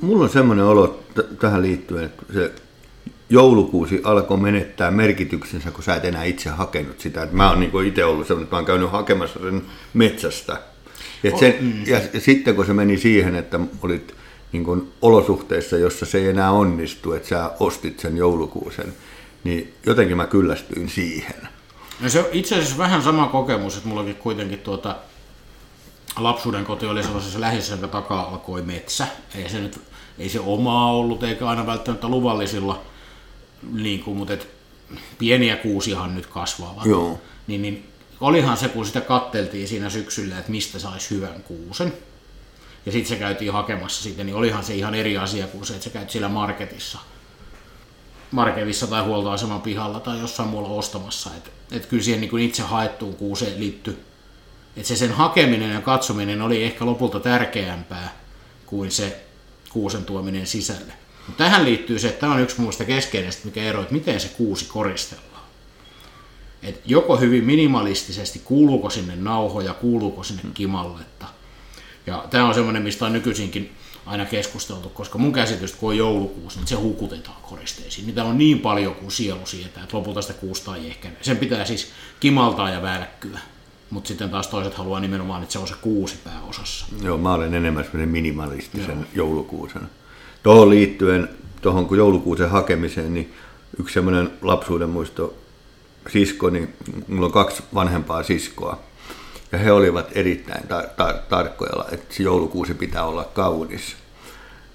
Mulla 0.00 0.24
on 0.24 0.30
semmoinen 0.30 0.64
olo 0.64 0.86
t- 0.86 1.38
tähän 1.38 1.62
liittyen, 1.62 2.04
että 2.04 2.32
se 2.32 2.52
joulukuusi 3.30 4.00
alkoi 4.04 4.36
menettää 4.36 4.90
merkityksensä, 4.90 5.70
kun 5.70 5.84
sä 5.84 5.94
et 5.94 6.04
enää 6.04 6.24
itse 6.24 6.50
hakenut 6.50 7.00
sitä. 7.00 7.22
Et 7.22 7.32
mä 7.32 7.50
oon 7.50 7.60
niin 7.60 7.86
itse 7.86 8.04
ollut 8.04 8.26
semmoinen, 8.26 8.44
että 8.44 8.56
mä 8.56 8.58
oon 8.58 8.66
käynyt 8.66 8.90
hakemassa 8.90 9.40
sen 9.40 9.62
metsästä. 9.94 10.60
Et 11.24 11.38
sen, 11.38 11.54
mm. 11.60 11.86
ja, 11.86 12.00
ja 12.12 12.20
sitten 12.20 12.56
kun 12.56 12.66
se 12.66 12.72
meni 12.72 12.98
siihen, 12.98 13.34
että 13.34 13.60
olit 13.82 14.14
niin 14.52 14.64
kuin 14.64 14.92
olosuhteissa, 15.02 15.76
jossa 15.76 16.06
se 16.06 16.18
ei 16.18 16.28
enää 16.28 16.50
onnistu, 16.50 17.12
että 17.12 17.28
sä 17.28 17.50
ostit 17.60 18.00
sen 18.00 18.16
joulukuusen, 18.16 18.94
niin 19.44 19.74
jotenkin 19.86 20.16
mä 20.16 20.26
kyllästyin 20.26 20.88
siihen. 20.88 21.48
No 22.00 22.08
se 22.08 22.18
on 22.18 22.26
itse 22.32 22.54
asiassa 22.54 22.78
vähän 22.78 23.02
sama 23.02 23.26
kokemus, 23.26 23.76
että 23.76 23.88
mullakin 23.88 24.14
kuitenkin 24.14 24.58
tuota, 24.58 24.96
lapsuuden 26.16 26.64
koti 26.64 26.86
oli 26.86 27.02
sellaisessa 27.02 27.40
lähissä, 27.40 27.72
jonka 27.72 27.88
takaa 27.88 28.28
alkoi 28.28 28.62
metsä. 28.62 29.06
Ei 29.34 29.48
se, 29.48 29.60
nyt, 29.60 29.80
ei 30.18 30.28
se 30.28 30.40
omaa 30.40 30.92
ollut, 30.92 31.22
eikä 31.22 31.48
aina 31.48 31.66
välttämättä 31.66 32.08
luvallisilla, 32.08 32.82
niin 33.72 34.04
kuin, 34.04 34.16
mutta 34.16 34.34
et, 34.34 34.48
pieniä 35.18 35.56
kuusiahan 35.56 36.14
nyt 36.14 36.26
kasvavat. 36.26 36.86
Joo. 36.86 37.18
Niin, 37.46 37.62
niin 37.62 37.88
olihan 38.20 38.56
se, 38.56 38.68
kun 38.68 38.86
sitä 38.86 39.00
katteltiin 39.00 39.68
siinä 39.68 39.90
syksyllä, 39.90 40.38
että 40.38 40.50
mistä 40.50 40.78
saisi 40.78 41.10
hyvän 41.10 41.42
kuusen 41.42 41.92
ja 42.86 42.92
sitten 42.92 43.08
se 43.08 43.16
käytiin 43.16 43.52
hakemassa 43.52 44.02
sitten, 44.02 44.26
niin 44.26 44.36
olihan 44.36 44.64
se 44.64 44.74
ihan 44.74 44.94
eri 44.94 45.18
asia 45.18 45.46
kuin 45.46 45.66
se, 45.66 45.72
että 45.72 45.84
sä 45.84 45.90
käyt 45.90 46.10
siellä 46.10 46.28
marketissa, 46.28 46.98
marketissa 48.30 48.86
tai 48.86 49.02
huoltoaseman 49.02 49.62
pihalla 49.62 50.00
tai 50.00 50.20
jossain 50.20 50.48
muualla 50.48 50.68
ostamassa. 50.68 51.30
Että 51.36 51.50
et 51.72 51.86
kyllä 51.86 52.02
siihen 52.02 52.20
niin 52.20 52.38
itse 52.38 52.62
haettuun 52.62 53.16
kuuseen 53.16 53.60
liittyy. 53.60 54.04
Että 54.76 54.88
se 54.88 54.96
sen 54.96 55.12
hakeminen 55.12 55.70
ja 55.70 55.80
katsominen 55.80 56.42
oli 56.42 56.64
ehkä 56.64 56.86
lopulta 56.86 57.20
tärkeämpää 57.20 58.16
kuin 58.66 58.90
se 58.90 59.24
kuusen 59.70 60.04
tuominen 60.04 60.46
sisälle. 60.46 60.92
Mutta 61.26 61.44
tähän 61.44 61.64
liittyy 61.64 61.98
se, 61.98 62.08
että 62.08 62.20
tämä 62.20 62.34
on 62.34 62.40
yksi 62.40 62.60
muista 62.60 62.84
keskeistä, 62.84 63.44
mikä 63.44 63.62
ero, 63.62 63.82
että 63.82 63.94
miten 63.94 64.20
se 64.20 64.28
kuusi 64.28 64.64
koristellaan. 64.64 65.42
Et 66.62 66.80
joko 66.84 67.16
hyvin 67.16 67.44
minimalistisesti, 67.44 68.38
kuuluuko 68.44 68.90
sinne 68.90 69.16
nauhoja, 69.16 69.74
kuuluuko 69.74 70.22
sinne 70.22 70.42
kimalletta– 70.54 71.26
ja 72.06 72.24
tämä 72.30 72.48
on 72.48 72.54
semmoinen, 72.54 72.82
mistä 72.82 73.06
on 73.06 73.12
nykyisinkin 73.12 73.72
aina 74.06 74.24
keskusteltu, 74.24 74.88
koska 74.88 75.18
mun 75.18 75.32
käsitystä, 75.32 75.78
kun 75.78 75.88
on 75.88 75.96
joulukuusi, 75.96 76.58
niin 76.58 76.66
se 76.66 76.74
hukutetaan 76.74 77.42
koristeisiin. 77.42 78.06
Niitä 78.06 78.24
on 78.24 78.38
niin 78.38 78.60
paljon 78.60 78.94
kuin 78.94 79.12
sielu 79.12 79.46
sietää, 79.46 79.82
että 79.82 79.96
lopulta 79.96 80.22
sitä 80.22 80.34
kuusta 80.34 80.76
ei 80.76 80.86
ehkä. 80.86 81.08
Sen 81.22 81.36
pitää 81.36 81.64
siis 81.64 81.90
kimaltaa 82.20 82.70
ja 82.70 82.82
välkkyä. 82.82 83.38
Mutta 83.94 84.08
sitten 84.08 84.30
taas 84.30 84.48
toiset 84.48 84.74
haluaa 84.74 85.00
nimenomaan, 85.00 85.42
että 85.42 85.52
se 85.52 85.58
on 85.58 85.68
se 85.68 85.74
kuusi 85.80 86.16
pääosassa. 86.24 86.86
Joo, 87.02 87.18
mä 87.18 87.34
olen 87.34 87.54
enemmän 87.54 87.84
semmoinen 87.84 88.08
minimalistisen 88.08 88.96
Joo. 88.96 89.06
joulukuusen. 89.14 89.82
Tuohon 90.42 90.70
liittyen, 90.70 91.28
tuohon 91.62 91.86
kun 91.86 91.98
joulukuusen 91.98 92.50
hakemiseen, 92.50 93.14
niin 93.14 93.34
yksi 93.80 93.94
semmoinen 93.94 94.30
lapsuuden 94.42 94.90
muisto 94.90 95.34
sisko, 96.08 96.50
niin 96.50 96.74
mulla 97.08 97.26
on 97.26 97.32
kaksi 97.32 97.62
vanhempaa 97.74 98.22
siskoa. 98.22 98.80
Ja 99.52 99.58
he 99.58 99.72
olivat 99.72 100.06
erittäin 100.12 100.64
tar- 100.64 100.88
tar- 100.88 101.22
tarkkoja, 101.28 101.84
että 101.92 102.22
joulukuusi 102.22 102.74
pitää 102.74 103.04
olla 103.04 103.24
kaunis. 103.24 103.96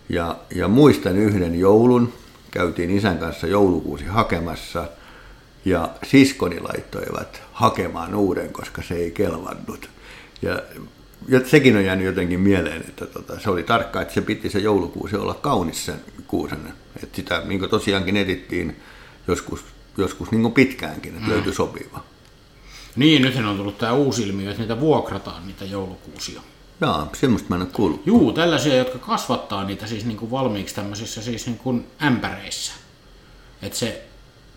Ja, 0.09 0.35
ja 0.55 0.67
muistan 0.67 1.17
yhden 1.17 1.59
joulun, 1.59 2.13
käytiin 2.51 2.91
isän 2.91 3.17
kanssa 3.17 3.47
joulukuusi 3.47 4.05
hakemassa, 4.05 4.87
ja 5.65 5.89
siskoni 6.03 6.59
laittoivat 6.59 7.41
hakemaan 7.53 8.15
uuden, 8.15 8.53
koska 8.53 8.81
se 8.81 8.95
ei 8.95 9.11
kelvannut. 9.11 9.89
Ja, 10.41 10.61
ja 11.27 11.47
sekin 11.47 11.75
on 11.75 11.85
jäänyt 11.85 12.05
jotenkin 12.05 12.39
mieleen, 12.39 12.81
että 12.87 13.05
tota, 13.05 13.39
se 13.39 13.49
oli 13.49 13.63
tarkka, 13.63 14.01
että 14.01 14.13
se 14.13 14.21
piti 14.21 14.49
se 14.49 14.59
joulukuusi 14.59 15.15
olla 15.15 15.33
kaunis 15.33 15.85
sen 15.85 15.99
kuusen. 16.27 16.73
Että 17.03 17.15
sitä 17.15 17.41
niin 17.45 17.69
tosiaankin 17.69 18.17
etittiin 18.17 18.79
joskus, 19.27 19.65
joskus 19.97 20.31
niin 20.31 20.51
pitkäänkin, 20.51 21.13
että 21.13 21.27
mm. 21.27 21.33
löytyi 21.33 21.53
sopiva. 21.53 22.03
Niin, 22.95 23.21
nythän 23.21 23.45
on 23.45 23.57
tullut 23.57 23.77
tämä 23.77 23.93
uusi 23.93 24.23
ilmiö, 24.23 24.49
että 24.49 24.61
niitä 24.61 24.79
vuokrataan, 24.79 25.47
niitä 25.47 25.65
joulukuusia. 25.65 26.41
Joo, 26.81 27.07
semmoista 27.13 27.49
mä 27.49 27.55
en 27.55 27.61
ole 27.61 27.69
kuullut. 27.73 28.01
Juu, 28.05 28.31
tällaisia, 28.31 28.75
jotka 28.75 28.99
kasvattaa 28.99 29.63
niitä 29.63 29.87
siis 29.87 30.05
niin 30.05 30.17
kuin 30.17 30.31
valmiiksi 30.31 30.75
tämmöisissä 30.75 31.21
siis 31.21 31.45
niin 31.45 31.57
kuin 31.57 31.87
ämpäreissä. 32.01 32.73
Että 33.61 33.77
se 33.77 34.08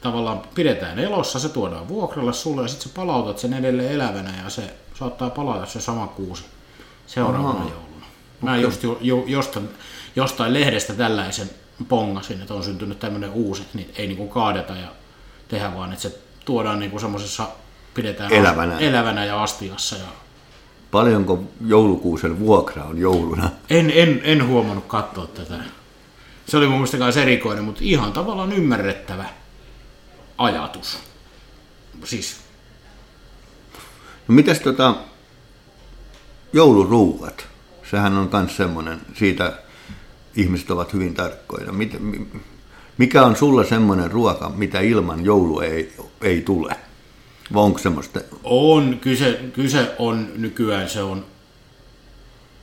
tavallaan 0.03 0.43
pidetään 0.55 0.99
elossa, 0.99 1.39
se 1.39 1.49
tuodaan 1.49 1.89
vuokralle 1.89 2.33
sulle 2.33 2.63
ja 2.63 2.69
sitten 2.69 2.89
sä 2.89 2.95
palautat 2.97 3.39
sen 3.39 3.53
edelleen 3.53 3.93
elävänä 3.93 4.35
ja 4.45 4.51
se 4.51 4.75
saattaa 4.99 5.31
palata 5.31 5.67
se 5.67 5.81
sama 5.81 6.07
kuusi 6.07 6.45
seuraavana 7.07 7.49
Aha. 7.49 7.69
jouluna. 7.69 8.07
Mä 8.41 8.51
okay. 8.51 8.63
just 8.63 8.83
jo, 8.83 8.99
jo, 9.01 9.25
jostain, 9.27 9.69
jostain 10.17 10.55
lehdestä 10.55 10.95
tällaisen 10.95 11.51
pongasin, 11.89 12.41
että 12.41 12.55
on 12.55 12.65
syntynyt 12.65 12.99
tämmöinen 12.99 13.31
uusi, 13.31 13.63
niin 13.75 13.93
ei 13.97 14.07
niin 14.07 14.17
kuin 14.17 14.29
kaadeta 14.29 14.73
ja 14.73 14.89
tehdä 15.49 15.75
vaan, 15.75 15.93
että 15.93 16.03
se 16.03 16.19
tuodaan 16.45 16.79
niin 16.79 16.91
kuin 16.91 17.01
semmoisessa 17.01 17.49
pidetään 17.95 18.33
elävänä. 18.33 18.79
elävänä 18.79 19.25
ja 19.25 19.43
astiassa. 19.43 19.97
Ja... 19.97 20.09
Paljonko 20.91 21.43
joulukuusen 21.67 22.39
vuokra 22.39 22.85
on 22.85 22.99
jouluna? 22.99 23.51
En, 23.71 23.93
en, 23.95 24.21
en 24.25 24.49
huomannut 24.49 24.85
katsoa 24.87 25.27
tätä. 25.27 25.55
Se 26.47 26.57
oli 26.57 26.67
mun 26.67 26.81
mielestä 26.81 27.21
erikoinen, 27.21 27.65
mutta 27.65 27.81
ihan 27.85 28.13
tavallaan 28.13 28.53
ymmärrettävä 28.53 29.25
ajatus. 30.39 30.99
Siis. 32.05 32.37
No 34.29 34.35
mitäs 34.35 34.61
tota, 34.61 34.95
jouluruuat? 36.53 37.47
Sehän 37.91 38.17
on 38.17 38.31
myös 38.33 38.57
semmoinen, 38.57 39.01
siitä 39.15 39.53
ihmiset 40.37 40.71
ovat 40.71 40.93
hyvin 40.93 41.15
tarkkoina. 41.15 41.73
Mikä 42.99 43.23
on 43.23 43.37
sulla 43.37 43.65
semmoinen 43.65 44.11
ruoka, 44.11 44.49
mitä 44.49 44.81
ilman 44.81 45.25
joulu 45.25 45.61
ei, 45.61 45.93
ei 46.21 46.43
tule? 46.43 46.77
Vai 47.55 47.63
onko 47.63 47.79
semmoista? 47.79 48.21
On, 48.45 48.99
kyse, 49.01 49.41
kyse 49.53 49.95
on 49.99 50.29
nykyään 50.37 50.89
se 50.89 51.03
on, 51.03 51.27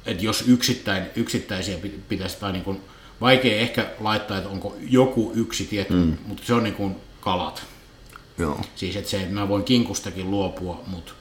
että 0.05 0.25
jos 0.25 0.43
yksittäin, 0.47 1.03
yksittäisiä 1.15 1.77
pitäisi, 2.09 2.39
tai 2.39 2.51
niin 2.51 2.63
kuin, 2.63 2.81
vaikea 3.21 3.59
ehkä 3.59 3.89
laittaa, 3.99 4.37
että 4.37 4.49
onko 4.49 4.75
joku 4.81 5.31
yksi 5.35 5.65
tietty, 5.65 5.93
mm. 5.93 6.17
mutta 6.25 6.43
se 6.45 6.53
on 6.53 6.63
niin 6.63 6.75
kuin 6.75 6.95
kalat. 7.29 7.65
Joo. 8.37 8.61
Siis 8.75 8.95
että 8.95 9.09
se, 9.09 9.17
että 9.17 9.33
mä 9.33 9.49
voin 9.49 9.63
kinkustakin 9.63 10.31
luopua, 10.31 10.81
mutta 10.87 11.11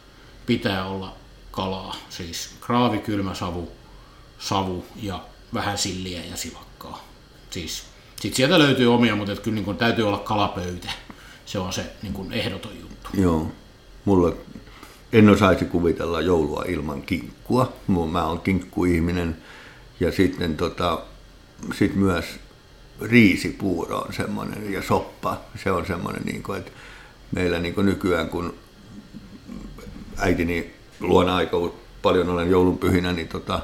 pitää 0.47 0.87
olla 0.87 1.15
kalaa. 1.51 1.97
Siis 2.09 2.51
kraavi, 2.61 2.99
kylmä 2.99 3.35
savu, 3.35 3.73
savu 4.39 4.85
ja 5.03 5.25
vähän 5.55 5.79
silliä 5.79 6.25
ja 6.31 6.37
silakkaa. 6.37 7.05
Siis, 7.51 7.85
sit 8.21 8.35
sieltä 8.35 8.59
löytyy 8.59 8.95
omia, 8.95 9.17
mutta 9.17 9.37
kyllä 9.37 9.55
niin 9.55 9.65
kuin, 9.65 9.77
täytyy 9.77 10.09
olla 10.09 10.19
kalapöytä. 10.19 10.89
Se 11.47 11.59
on 11.59 11.73
se 11.73 11.87
niin 12.03 12.13
kuin 12.13 12.33
ehdoton 12.33 12.81
juttu. 12.81 13.11
Joo. 13.15 13.53
Mulla 14.05 14.37
en 15.13 15.29
osaisi 15.29 15.65
kuvitella 15.65 16.21
joulua 16.21 16.65
ilman 16.69 17.03
kinkkua. 17.03 17.73
Mä 18.11 18.25
oon 18.25 18.41
kinkkuihminen. 18.41 19.37
Ja 20.01 20.13
sitten 20.13 20.57
tota, 20.57 21.03
sit 21.79 21.95
myös 21.95 22.25
riisipuuro 23.03 23.99
on 23.99 24.13
semmoinen 24.13 24.73
ja 24.73 24.83
soppa. 24.83 25.41
Se 25.63 25.71
on 25.71 25.87
semmoinen, 25.87 26.23
niin 26.23 26.43
kuin, 26.43 26.59
että 26.59 26.73
meillä 27.35 27.59
niin 27.59 27.75
kuin 27.75 27.87
nykyään, 27.87 28.29
kun 28.29 28.55
äitini 30.19 30.75
luona 31.01 31.37
aika 31.37 31.57
paljon 32.03 32.29
olen 32.29 32.51
joulunpyhinä, 32.51 33.13
niin, 33.13 33.29
tota, 33.29 33.61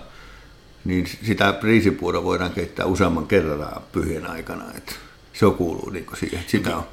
niin 0.84 1.06
sitä 1.26 1.58
riisipuuroa 1.62 2.24
voidaan 2.24 2.50
keittää 2.50 2.86
useamman 2.86 3.26
kerran 3.26 3.82
pyhien 3.92 4.30
aikana. 4.30 4.64
Että 4.76 4.92
se 5.32 5.46
kuuluu 5.58 5.90
niin 5.90 6.06
kuin 6.06 6.18
siihen. 6.18 6.44
Sitä 6.46 6.76
on. 6.76 6.84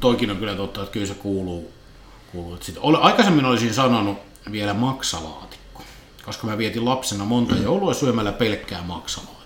Toikin 0.00 0.30
on 0.30 0.36
kyllä 0.36 0.54
totta, 0.54 0.82
että 0.82 0.92
kyllä 0.92 1.06
se 1.06 1.14
kuuluu. 1.14 1.72
kuuluu. 2.32 2.58
Sitten, 2.60 2.82
aikaisemmin 3.00 3.44
olisin 3.44 3.74
sanonut 3.74 4.18
vielä 4.52 4.74
maksalaatikko, 4.74 5.82
koska 6.24 6.46
mä 6.46 6.58
vietin 6.58 6.84
lapsena 6.84 7.24
monta 7.24 7.54
joulua 7.54 7.94
syömällä 7.94 8.32
pelkkää 8.32 8.82
maksalaatikkoa. 8.82 9.43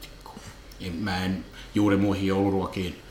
Mä 1.01 1.25
en 1.25 1.45
juuri 1.75 1.97
muihin 1.97 2.27
jouluruokiin 2.27 3.03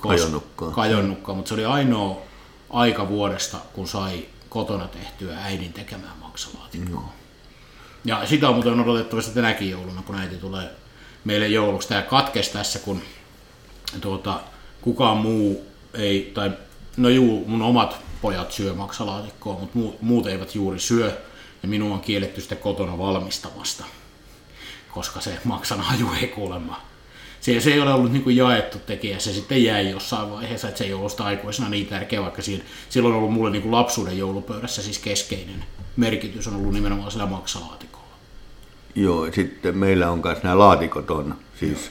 kajonnutkaan. 0.00 0.72
kajonnutkaan, 0.72 1.36
mutta 1.36 1.48
se 1.48 1.54
oli 1.54 1.64
ainoa 1.64 2.22
aika 2.70 3.08
vuodesta, 3.08 3.58
kun 3.72 3.88
sai 3.88 4.26
kotona 4.48 4.88
tehtyä 4.88 5.38
äidin 5.38 5.72
tekemää 5.72 6.12
maksalaatikkoa. 6.20 7.00
Mm. 7.00 7.08
Ja 8.04 8.26
sitä 8.26 8.48
on 8.48 8.54
muuten 8.54 8.80
odotettavasti 8.80 9.34
tänäkin 9.34 9.70
jouluna, 9.70 10.02
kun 10.02 10.14
äiti 10.14 10.36
tulee 10.36 10.70
meille 11.24 11.48
jouluksi. 11.48 11.88
Tämä 11.88 12.02
katkesi 12.02 12.52
tässä, 12.52 12.78
kun 12.78 13.02
tuota, 14.00 14.40
kukaan 14.82 15.16
muu 15.16 15.66
ei, 15.94 16.30
tai 16.34 16.50
no 16.96 17.08
juu, 17.08 17.44
mun 17.46 17.62
omat 17.62 17.96
pojat 18.22 18.52
syö 18.52 18.74
maksalaatikkoa, 18.74 19.58
mutta 19.60 19.78
muut, 20.00 20.26
eivät 20.26 20.54
juuri 20.54 20.78
syö. 20.78 21.22
Ja 21.62 21.68
minua 21.68 21.94
on 21.94 22.00
kielletty 22.00 22.40
sitten 22.40 22.58
kotona 22.58 22.98
valmistamasta, 22.98 23.84
koska 24.94 25.20
se 25.20 25.38
maksanaju 25.44 26.12
ei 26.20 26.28
kuulemma 26.28 26.80
se, 27.46 27.60
se 27.60 27.72
ei 27.72 27.80
ole 27.80 27.92
ollut 27.92 28.12
niin 28.12 28.22
kuin 28.22 28.36
jaettu 28.36 28.78
tekijä, 28.78 29.18
se 29.18 29.32
sitten 29.32 29.64
jäi 29.64 29.90
jossain 29.90 30.30
vaiheessa, 30.30 30.68
että 30.68 30.78
se 30.78 30.84
ei 30.84 30.92
ollut 30.92 31.10
sitä 31.10 31.24
aikuisena 31.24 31.68
niin 31.68 31.86
tärkeä, 31.86 32.22
vaikka 32.22 32.42
siinä, 32.42 32.64
silloin 32.88 33.14
on 33.14 33.18
ollut 33.18 33.34
mulle 33.34 33.50
niin 33.50 33.62
kuin 33.62 33.72
lapsuuden 33.72 34.18
joulupöydässä 34.18 34.82
siis 34.82 34.98
keskeinen 34.98 35.64
merkitys 35.96 36.48
on 36.48 36.56
ollut 36.56 36.72
nimenomaan 36.72 37.10
sillä 37.10 37.26
maksalaatikolla. 37.26 38.06
Joo, 38.94 39.26
ja 39.26 39.32
sitten 39.32 39.78
meillä 39.78 40.10
on 40.10 40.20
myös 40.24 40.42
nämä 40.42 40.58
laatikot 40.58 41.10
on, 41.10 41.34
siis 41.60 41.78
Joo. 41.78 41.90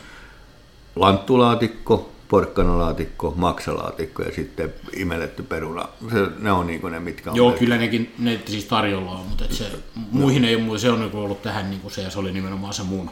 lanttulaatikko, 0.95 2.11
porkkanalaatikko, 2.27 3.33
maksalaatikko 3.37 4.23
ja 4.23 4.31
sitten 4.35 4.73
imelletty 4.95 5.43
peruna. 5.43 5.87
Se, 6.11 6.27
ne 6.39 6.51
on 6.51 6.67
niin 6.67 6.91
ne, 6.91 6.99
mitkä 6.99 7.31
on. 7.31 7.35
Joo, 7.35 7.47
melkein. 7.47 7.59
kyllä 7.59 7.77
nekin 7.77 8.13
ne 8.19 8.39
siis 8.45 8.65
tarjolla 8.65 9.11
on, 9.11 9.25
mutta 9.25 9.45
se, 9.49 9.71
muihin 10.11 10.45
ei 10.45 10.55
ole, 10.55 10.79
se 10.79 10.91
on 10.91 10.99
niin 10.99 11.15
ollut 11.15 11.41
tähän 11.41 11.69
niin 11.69 11.81
kuin 11.81 11.91
se 11.91 12.01
ja 12.01 12.09
se 12.09 12.19
oli 12.19 12.31
nimenomaan 12.31 12.73
se 12.73 12.83
mun 12.83 13.11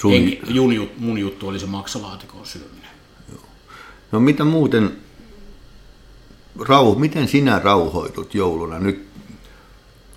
Sun... 0.00 0.14
En, 0.14 0.38
jun, 0.48 0.90
mun 0.98 1.18
juttu 1.18 1.48
oli 1.48 1.58
se 1.58 1.66
maksalaatikon 1.66 2.46
syöminen. 2.46 2.90
Joo. 3.32 3.40
No 4.12 4.20
mitä 4.20 4.44
muuten, 4.44 4.98
rauh, 6.68 6.98
miten 6.98 7.28
sinä 7.28 7.58
rauhoitut 7.58 8.34
jouluna? 8.34 8.78
Nyt, 8.78 9.06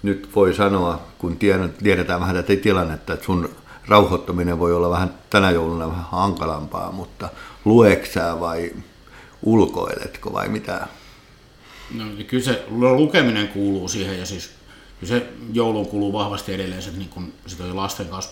nyt 0.03 0.29
voi 0.35 0.53
sanoa, 0.53 1.01
kun 1.17 1.37
tiedetään 1.83 2.19
vähän 2.19 2.35
tätä 2.35 2.55
tilannetta, 2.55 3.13
että 3.13 3.25
sun 3.25 3.49
rauhoittaminen 3.87 4.59
voi 4.59 4.73
olla 4.73 4.89
vähän 4.89 5.13
tänä 5.29 5.51
jouluna 5.51 5.87
vähän 5.87 6.05
hankalampaa, 6.11 6.91
mutta 6.91 7.29
lueksää 7.65 8.39
vai 8.39 8.71
ulkoiletko 9.43 10.33
vai 10.33 10.49
mitä? 10.49 10.87
No 11.95 12.03
kyllä 12.27 12.43
se 12.43 12.65
lukeminen 12.69 13.47
kuuluu 13.47 13.87
siihen 13.87 14.19
ja 14.19 14.25
siis 14.25 14.51
kyllä 14.99 15.13
se 15.19 15.27
jouluun 15.53 15.87
kuuluu 15.87 16.13
vahvasti 16.13 16.53
edelleen 16.53 16.81
se, 16.81 16.91
niin 16.91 17.09
kun 17.09 17.33
sitä 17.47 17.63
on 17.63 17.75
lasten 17.75 18.07
kanssa 18.07 18.31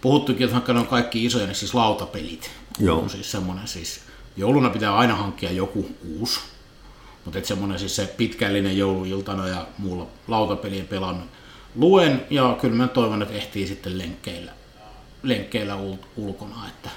puhuttukin, 0.00 0.44
että 0.44 0.54
vaikka 0.54 0.72
ne 0.72 0.80
on 0.80 0.86
kaikki 0.86 1.24
isoja, 1.24 1.46
niin 1.46 1.54
siis 1.54 1.74
lautapelit 1.74 2.50
Joo. 2.78 2.98
on 2.98 3.10
siis 3.10 3.30
semmoinen, 3.30 3.68
siis 3.68 4.00
jouluna 4.36 4.70
pitää 4.70 4.96
aina 4.96 5.16
hankkia 5.16 5.52
joku 5.52 5.90
uusi, 6.18 6.40
mutta 7.24 7.38
että 7.38 7.48
semmoinen 7.48 7.78
siis 7.78 7.96
se 7.96 8.14
pitkällinen 8.16 8.78
jouluiltana 8.78 9.48
ja 9.48 9.66
muulla 9.78 10.06
lautapelien 10.28 10.86
pelannut. 10.86 11.26
Luen 11.74 12.26
ja 12.30 12.56
kyllä 12.60 12.76
mä 12.76 12.88
toivon, 12.88 13.22
että 13.22 13.34
ehtii 13.34 13.66
sitten 13.66 13.98
lenkkeillä, 13.98 14.52
lenkkeillä 15.22 15.74
ul- 15.74 16.06
ulkona, 16.16 16.68
että 16.68 16.90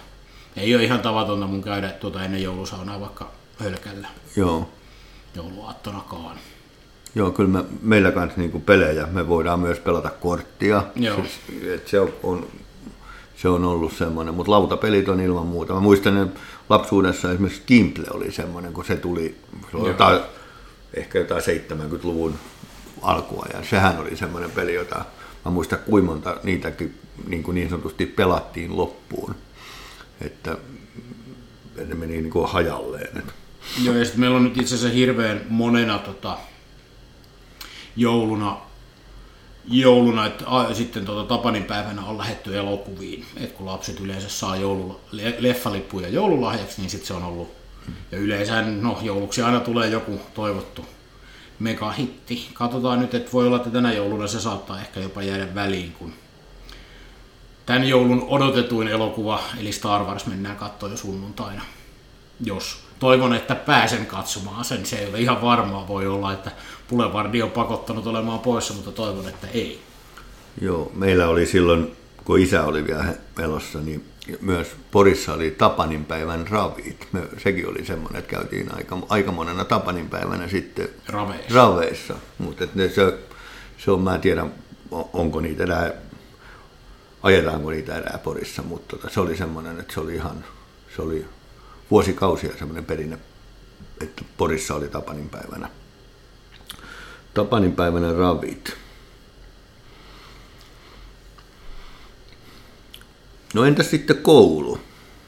ei 0.56 0.76
ole 0.76 0.84
ihan 0.84 1.00
tavatonta 1.00 1.48
mun 1.48 1.64
käydä 1.64 1.90
tuota 1.90 2.24
ennen 2.24 2.44
joulusaunaa 2.44 3.00
vaikka 3.00 3.32
hölkällä. 3.58 4.08
Joo. 4.36 4.70
Jouluaattonakaan. 5.36 6.38
Joo, 7.16 7.32
kyllä 7.32 7.50
me, 7.50 7.66
meillä 7.82 8.12
kanssa 8.12 8.42
niin 8.42 8.62
pelejä, 8.62 9.06
me 9.06 9.28
voidaan 9.28 9.60
myös 9.60 9.80
pelata 9.80 10.10
korttia. 10.10 10.84
Joo. 10.96 11.16
Siis, 11.16 11.64
et 11.74 11.88
se 11.88 12.00
on, 12.00 12.14
on 12.24 12.48
se 13.44 13.50
on 13.50 13.66
ollut 13.66 13.94
semmoinen, 13.94 14.34
mutta 14.34 14.52
lautapelit 14.52 15.10
on 15.10 15.20
ilman 15.20 15.46
muuta. 15.46 15.74
Mä 15.74 15.80
muistan, 15.80 16.18
että 16.18 16.40
lapsuudessa 16.70 17.32
esimerkiksi 17.32 17.62
Gimple 17.68 18.06
oli 18.12 18.32
semmoinen, 18.32 18.74
kun 18.74 18.86
se 18.86 18.96
tuli 18.96 19.36
se 19.72 19.78
oli 19.78 19.88
jotain, 19.88 20.22
ehkä 20.94 21.20
jotain 21.20 21.42
70-luvun 21.42 22.36
alkua, 23.02 23.46
ja 23.54 23.64
sehän 23.70 24.00
oli 24.00 24.18
semmoinen 24.18 24.52
peli, 24.52 24.74
jota 24.74 25.06
mä 25.46 25.52
muistan 25.52 25.80
kuinka 25.86 26.12
monta 26.12 26.38
niitäkin 26.44 27.00
niin, 27.28 27.44
kuin 27.44 27.56
niin 27.56 27.70
sanotusti 27.70 28.06
pelattiin 28.06 28.78
loppuun, 28.78 29.36
että 30.22 30.58
ne 31.88 31.96
meni 31.96 32.14
niin 32.14 32.32
kuin 32.32 32.50
hajalleen. 32.50 33.24
Joo, 33.84 33.96
ja 33.96 34.06
sitten 34.06 34.20
meillä 34.20 34.38
on 34.38 34.44
nyt 34.44 34.58
itse 34.58 34.76
asiassa 34.76 34.96
hirveän 34.96 35.42
monena 35.50 36.00
tota, 36.00 36.38
jouluna 37.96 38.58
jouluna, 39.68 40.26
että 40.26 40.46
a, 40.48 40.74
sitten 40.74 41.06
tuota, 41.06 41.28
Tapanin 41.28 41.64
päivänä 41.64 42.06
on 42.06 42.18
lähetty 42.18 42.58
elokuviin. 42.58 43.26
Et 43.38 43.52
kun 43.52 43.66
lapset 43.66 44.00
yleensä 44.00 44.30
saa 44.30 44.56
joulu, 44.56 45.02
le, 45.12 45.36
leffalippuja 45.40 46.10
joululahjaksi, 46.10 46.82
niin 46.82 46.90
sitten 46.90 47.08
se 47.08 47.14
on 47.14 47.24
ollut. 47.24 47.52
Ja 48.12 48.18
yleensä 48.18 48.62
no, 48.62 49.00
jouluksi 49.02 49.42
aina 49.42 49.60
tulee 49.60 49.90
joku 49.90 50.22
toivottu 50.34 50.86
megahitti. 51.60 52.50
Katsotaan 52.54 53.00
nyt, 53.00 53.14
että 53.14 53.32
voi 53.34 53.48
olla, 53.48 53.58
että 53.58 53.70
tänä 53.70 53.94
jouluna 53.94 54.28
se 54.28 54.40
saattaa 54.40 54.80
ehkä 54.80 55.00
jopa 55.00 55.24
jäädä 55.24 55.56
väliin, 55.56 55.92
kun 55.92 56.14
tämän 57.66 57.88
joulun 57.90 58.26
odotetuin 58.28 58.88
elokuva, 58.88 59.44
eli 59.60 59.72
Star 59.72 60.04
Wars, 60.04 60.26
mennään 60.26 60.56
katsoa 60.56 60.90
jo 60.90 60.98
sunnuntaina. 60.98 61.62
Jos 62.46 62.84
toivon, 63.00 63.34
että 63.34 63.56
pääsen 63.56 64.06
katsomaan 64.06 64.66
sen. 64.66 64.86
Se 64.86 64.96
ei 64.96 65.10
ole 65.10 65.20
ihan 65.20 65.42
varmaa, 65.42 65.88
voi 65.88 66.08
olla, 66.08 66.34
että 66.34 66.52
Boulevardi 66.90 67.42
on 67.42 67.52
pakottanut 67.52 68.08
olemaan 68.08 68.40
poissa, 68.40 68.74
mutta 68.74 68.92
toivon, 68.92 69.30
että 69.30 69.48
ei. 69.48 69.82
Joo, 70.62 70.92
meillä 70.96 71.28
oli 71.28 71.46
silloin, 71.46 71.96
kun 72.26 72.40
isä 72.40 72.64
oli 72.64 72.88
vielä 72.88 73.06
elossa, 73.40 73.80
niin 73.80 74.06
myös 74.42 74.68
Porissa 74.92 75.34
oli 75.34 75.52
Tapanin 75.52 76.06
päivän 76.06 76.48
ravit. 76.48 77.08
Me, 77.12 77.22
sekin 77.38 77.70
oli 77.70 77.86
semmoinen, 77.86 78.20
että 78.20 78.32
käytiin 78.36 78.76
aika, 78.76 78.98
aika 79.10 79.32
monena 79.32 79.66
Tapanin 79.66 80.10
päivänä 80.10 80.48
sitten 80.48 80.90
raveissa. 81.08 81.56
raveissa. 81.56 82.14
Mutta 82.38 82.66
se, 82.96 83.18
se 83.78 83.92
on, 83.92 84.02
mä 84.02 84.16
en 84.16 84.22
tiedä, 84.22 84.46
onko 85.14 85.40
niitä 85.40 85.64
enää, 85.64 85.92
ajetaanko 87.24 87.70
niitä 87.70 87.98
enää 87.98 88.20
Porissa, 88.24 88.62
mutta 88.62 88.98
tota, 88.98 89.14
se 89.14 89.20
oli 89.20 89.38
semmoinen, 89.38 89.80
että 89.80 89.94
se 89.94 90.00
oli 90.00 90.16
ihan, 90.16 90.46
se 90.96 91.02
oli 91.02 91.26
vuosikausia 91.92 92.58
semmoinen 92.58 92.86
perinne, 92.86 93.18
että 94.02 94.24
Porissa 94.38 94.76
oli 94.76 94.88
Tapanin 94.88 95.30
päivänä. 95.30 95.70
Tapanin 97.34 97.72
päivänä 97.76 98.14
ravit. 98.14 98.78
No 103.54 103.66
entäs 103.66 103.90
sitten 103.90 104.18
koulu? 104.18 104.80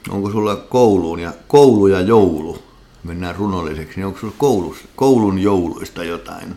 Onko 0.08 0.30
sulla 0.30 0.56
kouluun 0.56 1.20
ja 1.20 1.32
koulu 1.48 1.86
ja 1.86 2.00
joulu? 2.00 2.62
Mennään 3.04 3.36
runolliseksi, 3.36 3.96
niin 3.96 4.06
onko 4.06 4.18
sulla 4.18 4.34
koulus, 4.38 4.76
koulun 4.96 5.38
jouluista 5.38 6.04
jotain 6.04 6.56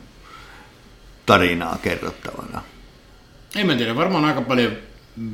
tarinaa 1.25 1.77
kerrottavana? 1.81 2.62
En 3.55 3.67
mä 3.67 3.75
tiedä, 3.75 3.95
varmaan 3.95 4.25
aika 4.25 4.41
paljon 4.41 4.71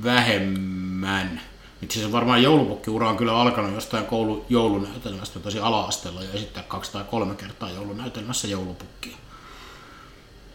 vähemmän. 0.03 1.41
Itse 1.81 1.99
asiassa 1.99 2.11
varmaan 2.11 2.43
joulupukkiura 2.43 3.09
on 3.09 3.17
kyllä 3.17 3.35
alkanut 3.37 3.73
jostain 3.73 4.05
koulu 4.05 4.45
joulunäytelmästä 4.49 5.39
tosi 5.39 5.59
ala-asteella 5.59 6.23
ja 6.23 6.31
esittää 6.33 6.63
kaksi 6.63 6.91
tai 6.91 7.03
kolme 7.03 7.35
kertaa 7.35 7.71
joulunäytelmässä 7.71 8.47
joulupukkia. 8.47 9.17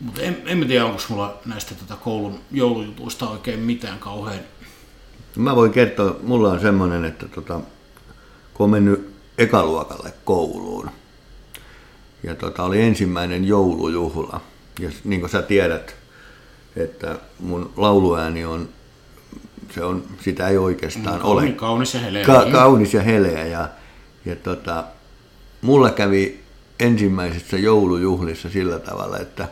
Mutta 0.00 0.22
en, 0.22 0.42
en 0.46 0.58
mä 0.58 0.64
tiedä, 0.64 0.84
onko 0.84 1.02
mulla 1.08 1.38
näistä 1.46 1.74
tätä 1.74 1.96
koulun 1.96 2.40
joulujutuista 2.52 3.28
oikein 3.28 3.60
mitään 3.60 3.98
kauhean. 3.98 4.40
Mä 5.36 5.56
voin 5.56 5.72
kertoa, 5.72 6.16
mulla 6.22 6.50
on 6.50 6.60
semmoinen, 6.60 7.04
että 7.04 7.28
tota, 7.28 7.60
kun 8.54 8.64
on 8.64 8.70
mennyt 8.70 9.14
ekaluokalle 9.38 10.12
kouluun, 10.24 10.90
ja 12.22 12.34
tota, 12.34 12.62
oli 12.62 12.82
ensimmäinen 12.82 13.44
joulujuhla, 13.44 14.40
ja 14.80 14.90
niin 15.04 15.20
kuin 15.20 15.30
sä 15.30 15.42
tiedät, 15.42 15.96
että 16.76 17.18
mun 17.38 17.72
lauluääni 17.76 18.44
on, 18.44 18.68
se 19.74 19.84
on, 19.84 20.04
sitä 20.20 20.48
ei 20.48 20.58
oikeastaan 20.58 21.22
ole. 21.22 21.40
Kauni, 21.40 21.52
kaunis 21.52 21.94
ja 21.94 22.00
heleä. 22.00 22.24
Ka- 22.24 22.46
kaunis 22.52 22.94
ja 22.94 23.02
heleä. 23.02 23.46
Ja, 23.46 23.68
ja 24.24 24.36
tota, 24.36 24.84
mulla 25.62 25.90
kävi 25.90 26.40
ensimmäisessä 26.80 27.58
joulujuhlissa 27.58 28.50
sillä 28.50 28.78
tavalla, 28.78 29.18
että 29.18 29.48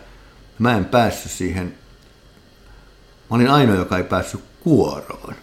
mä 0.58 0.76
en 0.76 0.84
päässyt 0.84 1.32
siihen, 1.32 1.74
mä 3.30 3.36
olin 3.36 3.50
ainoa, 3.50 3.76
joka 3.76 3.96
ei 3.96 4.04
päässyt 4.04 4.40
kuoroon. 4.60 5.34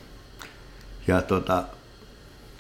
Ja 1.08 1.22
tota, 1.22 1.64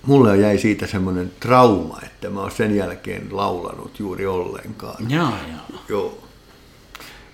mulle 0.06 0.38
jäi 0.38 0.58
siitä 0.58 0.88
semmoinen 0.88 1.32
trauma, 1.39 2.00
että 2.04 2.30
mä 2.30 2.41
oon 2.41 2.52
sen 2.52 2.76
jälkeen 2.76 3.28
laulanut 3.32 4.00
juuri 4.00 4.26
ollenkaan. 4.26 5.12
Jaa, 5.12 5.39
jaa. 5.48 5.82
Joo. 5.89 6.24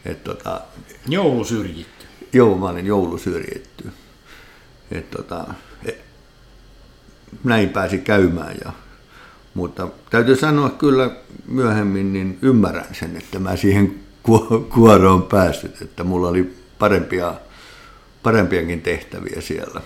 Et 0.05 0.23
tota, 0.23 0.61
Joulu 1.07 1.43
syrjitty. 1.43 2.05
Joo, 2.33 2.57
mä 2.57 2.69
olin 2.69 2.85
joulusyrjitty. 2.85 3.91
Et 4.91 5.11
tota, 5.11 5.45
e, 5.85 5.91
näin 7.43 7.69
pääsi 7.69 7.97
käymään. 7.97 8.55
Ja, 8.65 8.71
mutta 9.53 9.87
täytyy 10.09 10.35
sanoa 10.35 10.69
kyllä 10.69 11.09
myöhemmin, 11.47 12.13
niin 12.13 12.39
ymmärrän 12.41 12.95
sen, 12.95 13.17
että 13.17 13.39
mä 13.39 13.55
siihen 13.55 13.99
kuoroon 14.73 15.23
päässyt, 15.23 15.81
että 15.81 16.03
mulla 16.03 16.27
oli 16.27 16.55
parempia, 16.79 17.33
parempiakin 18.23 18.81
tehtäviä 18.81 19.41
siellä 19.41 19.81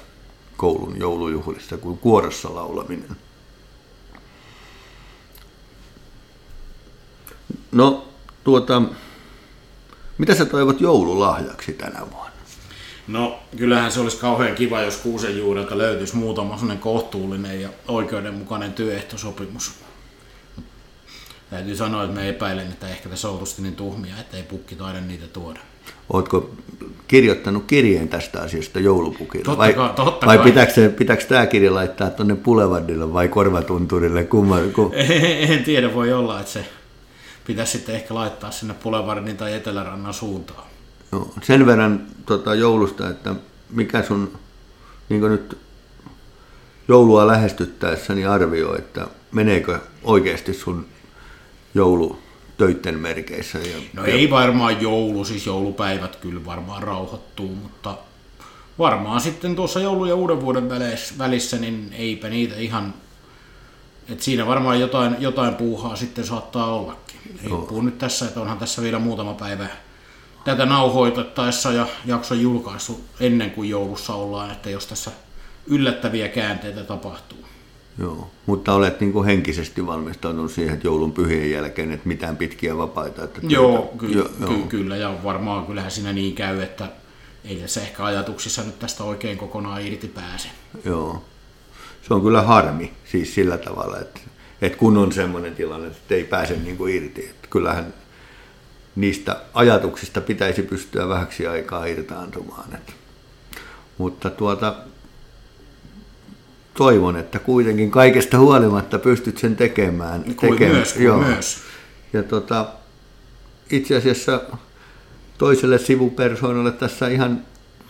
koulun 0.58 1.00
joulujuhlista 1.00 1.78
kuin 1.78 1.98
kuorossa 1.98 2.56
laulaminen. 2.56 3.18
No, 7.72 8.08
tuota, 8.44 8.82
mitä 10.18 10.36
sä 10.36 10.46
toivot 10.46 10.82
joululahjaksi 10.82 11.74
tänä 11.74 12.00
vuonna? 12.12 12.36
No, 13.08 13.40
kyllähän 13.58 13.92
se 13.92 14.00
olisi 14.00 14.18
kauhean 14.18 14.56
kiva, 14.56 14.82
jos 14.82 14.98
kuusen 14.98 15.38
juurelta 15.38 15.78
löytyisi 15.78 16.16
muutama 16.16 16.58
kohtuullinen 16.80 17.62
ja 17.62 17.70
oikeudenmukainen 17.88 18.74
työehtosopimus. 18.74 19.85
Täytyy 21.50 21.76
sanoa, 21.76 22.04
että 22.04 22.16
mä 22.16 22.26
epäilen, 22.26 22.68
että 22.68 22.88
ehkä 22.88 23.10
tässä 23.10 23.30
outosti 23.30 23.62
niin 23.62 23.76
tuhmia, 23.76 24.14
että 24.20 24.38
ei 24.38 24.44
pukki 24.44 24.76
taida 24.76 25.02
niitä 25.02 25.28
tuoda. 25.28 25.60
Ootko 26.14 26.50
kirjoittanut 27.08 27.64
kirjeen 27.68 28.10
tästä 28.10 28.42
asiasta 28.42 28.80
joulupukille? 28.80 29.46
Totta 29.46 29.58
vai 29.58 29.74
kai, 29.74 29.90
totta 29.90 30.26
vai 30.26 30.38
kai. 30.38 30.44
pitääkö, 30.46 30.90
pitääkö 30.90 31.26
tämä 31.26 31.46
kirja 31.46 31.74
laittaa 31.74 32.10
tuonne 32.10 32.36
Pulevardille 32.36 33.14
vai 33.14 33.28
Korvatunturille? 33.28 34.24
Kumma, 34.24 34.58
ku, 34.76 34.92
En 35.50 35.64
tiedä, 35.64 35.94
voi 35.94 36.14
olla, 36.14 36.40
että 36.40 36.52
se 36.52 36.66
pitäisi 37.48 37.72
sitten 37.72 37.96
ehkä 37.96 38.16
laittaa 38.16 38.52
sinne 38.52 38.74
Pulevardin 38.84 39.38
tai 39.38 39.54
Etelärannan 39.54 40.14
suuntaan. 40.14 40.64
no, 41.12 41.34
sen 41.42 41.66
verran 41.66 42.08
tota, 42.26 42.56
joulusta, 42.56 43.10
että 43.10 43.36
mikä 43.70 44.04
sun 44.04 44.32
niin 45.10 45.22
nyt 45.22 45.58
joulua 46.88 47.28
lähestyttäessäni 47.28 48.26
arvioi, 48.26 48.78
että 48.78 49.08
meneekö 49.32 49.80
oikeasti 50.04 50.54
sun 50.54 50.86
joulu 51.76 52.20
töitten 52.58 53.00
merkeissä? 53.00 53.58
Ja, 53.58 53.78
No 53.94 54.06
ei 54.06 54.30
varmaan 54.30 54.82
joulu, 54.82 55.26
siis 55.26 55.46
joulupäivät 55.46 56.16
kyllä 56.16 56.46
varmaan 56.46 56.84
rauhoittuu, 56.84 57.56
mutta 57.56 57.98
varmaan 58.80 59.22
sitten 59.22 59.56
tuossa 59.56 59.80
joulu- 59.80 60.06
ja 60.06 60.16
uuden 60.16 60.42
vuoden 60.42 60.70
välissä, 61.18 61.58
niin 61.58 61.90
eipä 61.98 62.30
niitä 62.30 62.56
ihan, 62.56 62.94
että 64.10 64.24
siinä 64.24 64.48
varmaan 64.48 64.80
jotain, 64.80 65.16
jotain 65.20 65.56
puuhaa 65.56 65.96
sitten 65.96 66.26
saattaa 66.26 66.74
ollakin. 66.76 67.20
Riippuu 67.44 67.82
nyt 67.82 67.98
tässä, 67.98 68.26
että 68.26 68.42
onhan 68.42 68.58
tässä 68.58 68.82
vielä 68.82 69.00
muutama 69.00 69.34
päivä 69.34 69.68
tätä 70.44 70.66
nauhoitettaessa 70.66 71.72
ja 71.72 71.88
jakson 72.06 72.42
julkaisu 72.42 73.04
ennen 73.20 73.52
kuin 73.52 73.70
joulussa 73.70 74.14
ollaan, 74.14 74.52
että 74.52 74.70
jos 74.70 74.88
tässä 74.88 75.12
yllättäviä 75.68 76.28
käänteitä 76.28 76.84
tapahtuu. 76.84 77.46
Joo, 78.00 78.30
mutta 78.46 78.74
olet 78.74 79.00
niin 79.00 79.14
kuin 79.14 79.26
henkisesti 79.26 79.86
valmistautunut 79.86 80.52
siihen, 80.52 80.74
että 80.74 80.88
joulun 80.88 81.12
pyhien 81.12 81.52
jälkeen, 81.52 81.92
että 81.92 82.08
mitään 82.08 82.38
pitkiä 82.38 82.78
vapaita. 82.78 83.24
Että 83.24 83.42
Joo, 83.44 83.94
ky- 83.98 84.08
Joo, 84.12 84.26
ky- 84.30 84.44
joo. 84.54 84.68
kyllä, 84.70 84.98
ja 84.98 85.16
varmaan 85.24 85.66
kyllähän 85.66 85.92
siinä 85.92 86.14
niin 86.14 86.36
käy, 86.36 86.62
että 86.62 86.88
ei 87.46 87.56
tässä 87.56 87.82
ehkä 87.82 88.06
ajatuksissa 88.06 88.64
nyt 88.64 88.80
tästä 88.80 89.04
oikein 89.04 89.38
kokonaan 89.38 89.82
irti 89.82 90.08
pääse. 90.08 90.48
Joo. 90.86 91.24
Se 92.08 92.14
on 92.14 92.22
kyllä 92.22 92.42
harmi 92.42 92.94
siis 93.12 93.36
sillä 93.36 93.58
tavalla, 93.58 94.00
että, 94.00 94.20
että 94.62 94.78
kun 94.78 94.98
on 94.98 95.12
semmoinen 95.12 95.56
tilanne, 95.56 95.88
että 95.88 96.16
ei 96.16 96.24
pääse 96.24 96.56
niin 96.56 96.78
kuin 96.78 96.96
irti. 96.96 97.26
Että 97.30 97.48
kyllähän 97.50 97.94
niistä 98.96 99.42
ajatuksista 99.54 100.22
pitäisi 100.22 100.62
pystyä 100.62 101.10
vähäksi 101.10 101.48
aikaa 101.48 101.86
irtaantumaan. 101.86 102.74
Että. 102.76 102.94
Mutta 103.98 104.30
tuota, 104.30 104.76
toivon, 106.78 107.18
että 107.18 107.40
kuitenkin 107.40 107.92
kaikesta 107.92 108.40
huolimatta 108.40 109.00
pystyt 109.00 109.38
sen 109.38 109.56
tekemään. 109.56 110.24
Kuin 110.24 110.52
tekemään. 110.52 110.76
myös, 110.76 110.94
kuin 110.94 111.20
myös. 111.20 111.58
Ja 112.14 112.24
tota, 112.24 112.66
itse 113.72 113.96
asiassa 113.96 114.42
toiselle 115.38 115.78
sivupersoonalle 115.78 116.72
tässä 116.72 117.08
ihan 117.08 117.42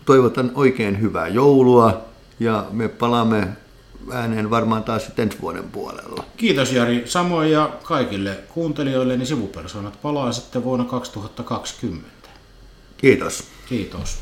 toivotan 0.06 0.52
oikein 0.56 1.02
hyvää 1.02 1.28
joulua 1.28 2.06
ja 2.40 2.66
me 2.72 2.88
palaamme 2.88 3.48
ääneen 4.12 4.50
varmaan 4.50 4.84
taas 4.84 5.06
sitten 5.06 5.24
ensi 5.24 5.42
vuoden 5.42 5.64
puolella. 5.64 6.24
Kiitos 6.38 6.72
Jari, 6.72 7.04
samoin 7.06 7.52
ja 7.52 7.70
kaikille 7.84 8.38
kuuntelijoille, 8.50 9.18
niin 9.18 9.28
sivupersoonat 9.28 10.02
palaa 10.02 10.32
sitten 10.32 10.64
vuonna 10.64 10.86
2020. 10.86 12.30
Kiitos. 12.98 13.44
Kiitos. 13.70 14.18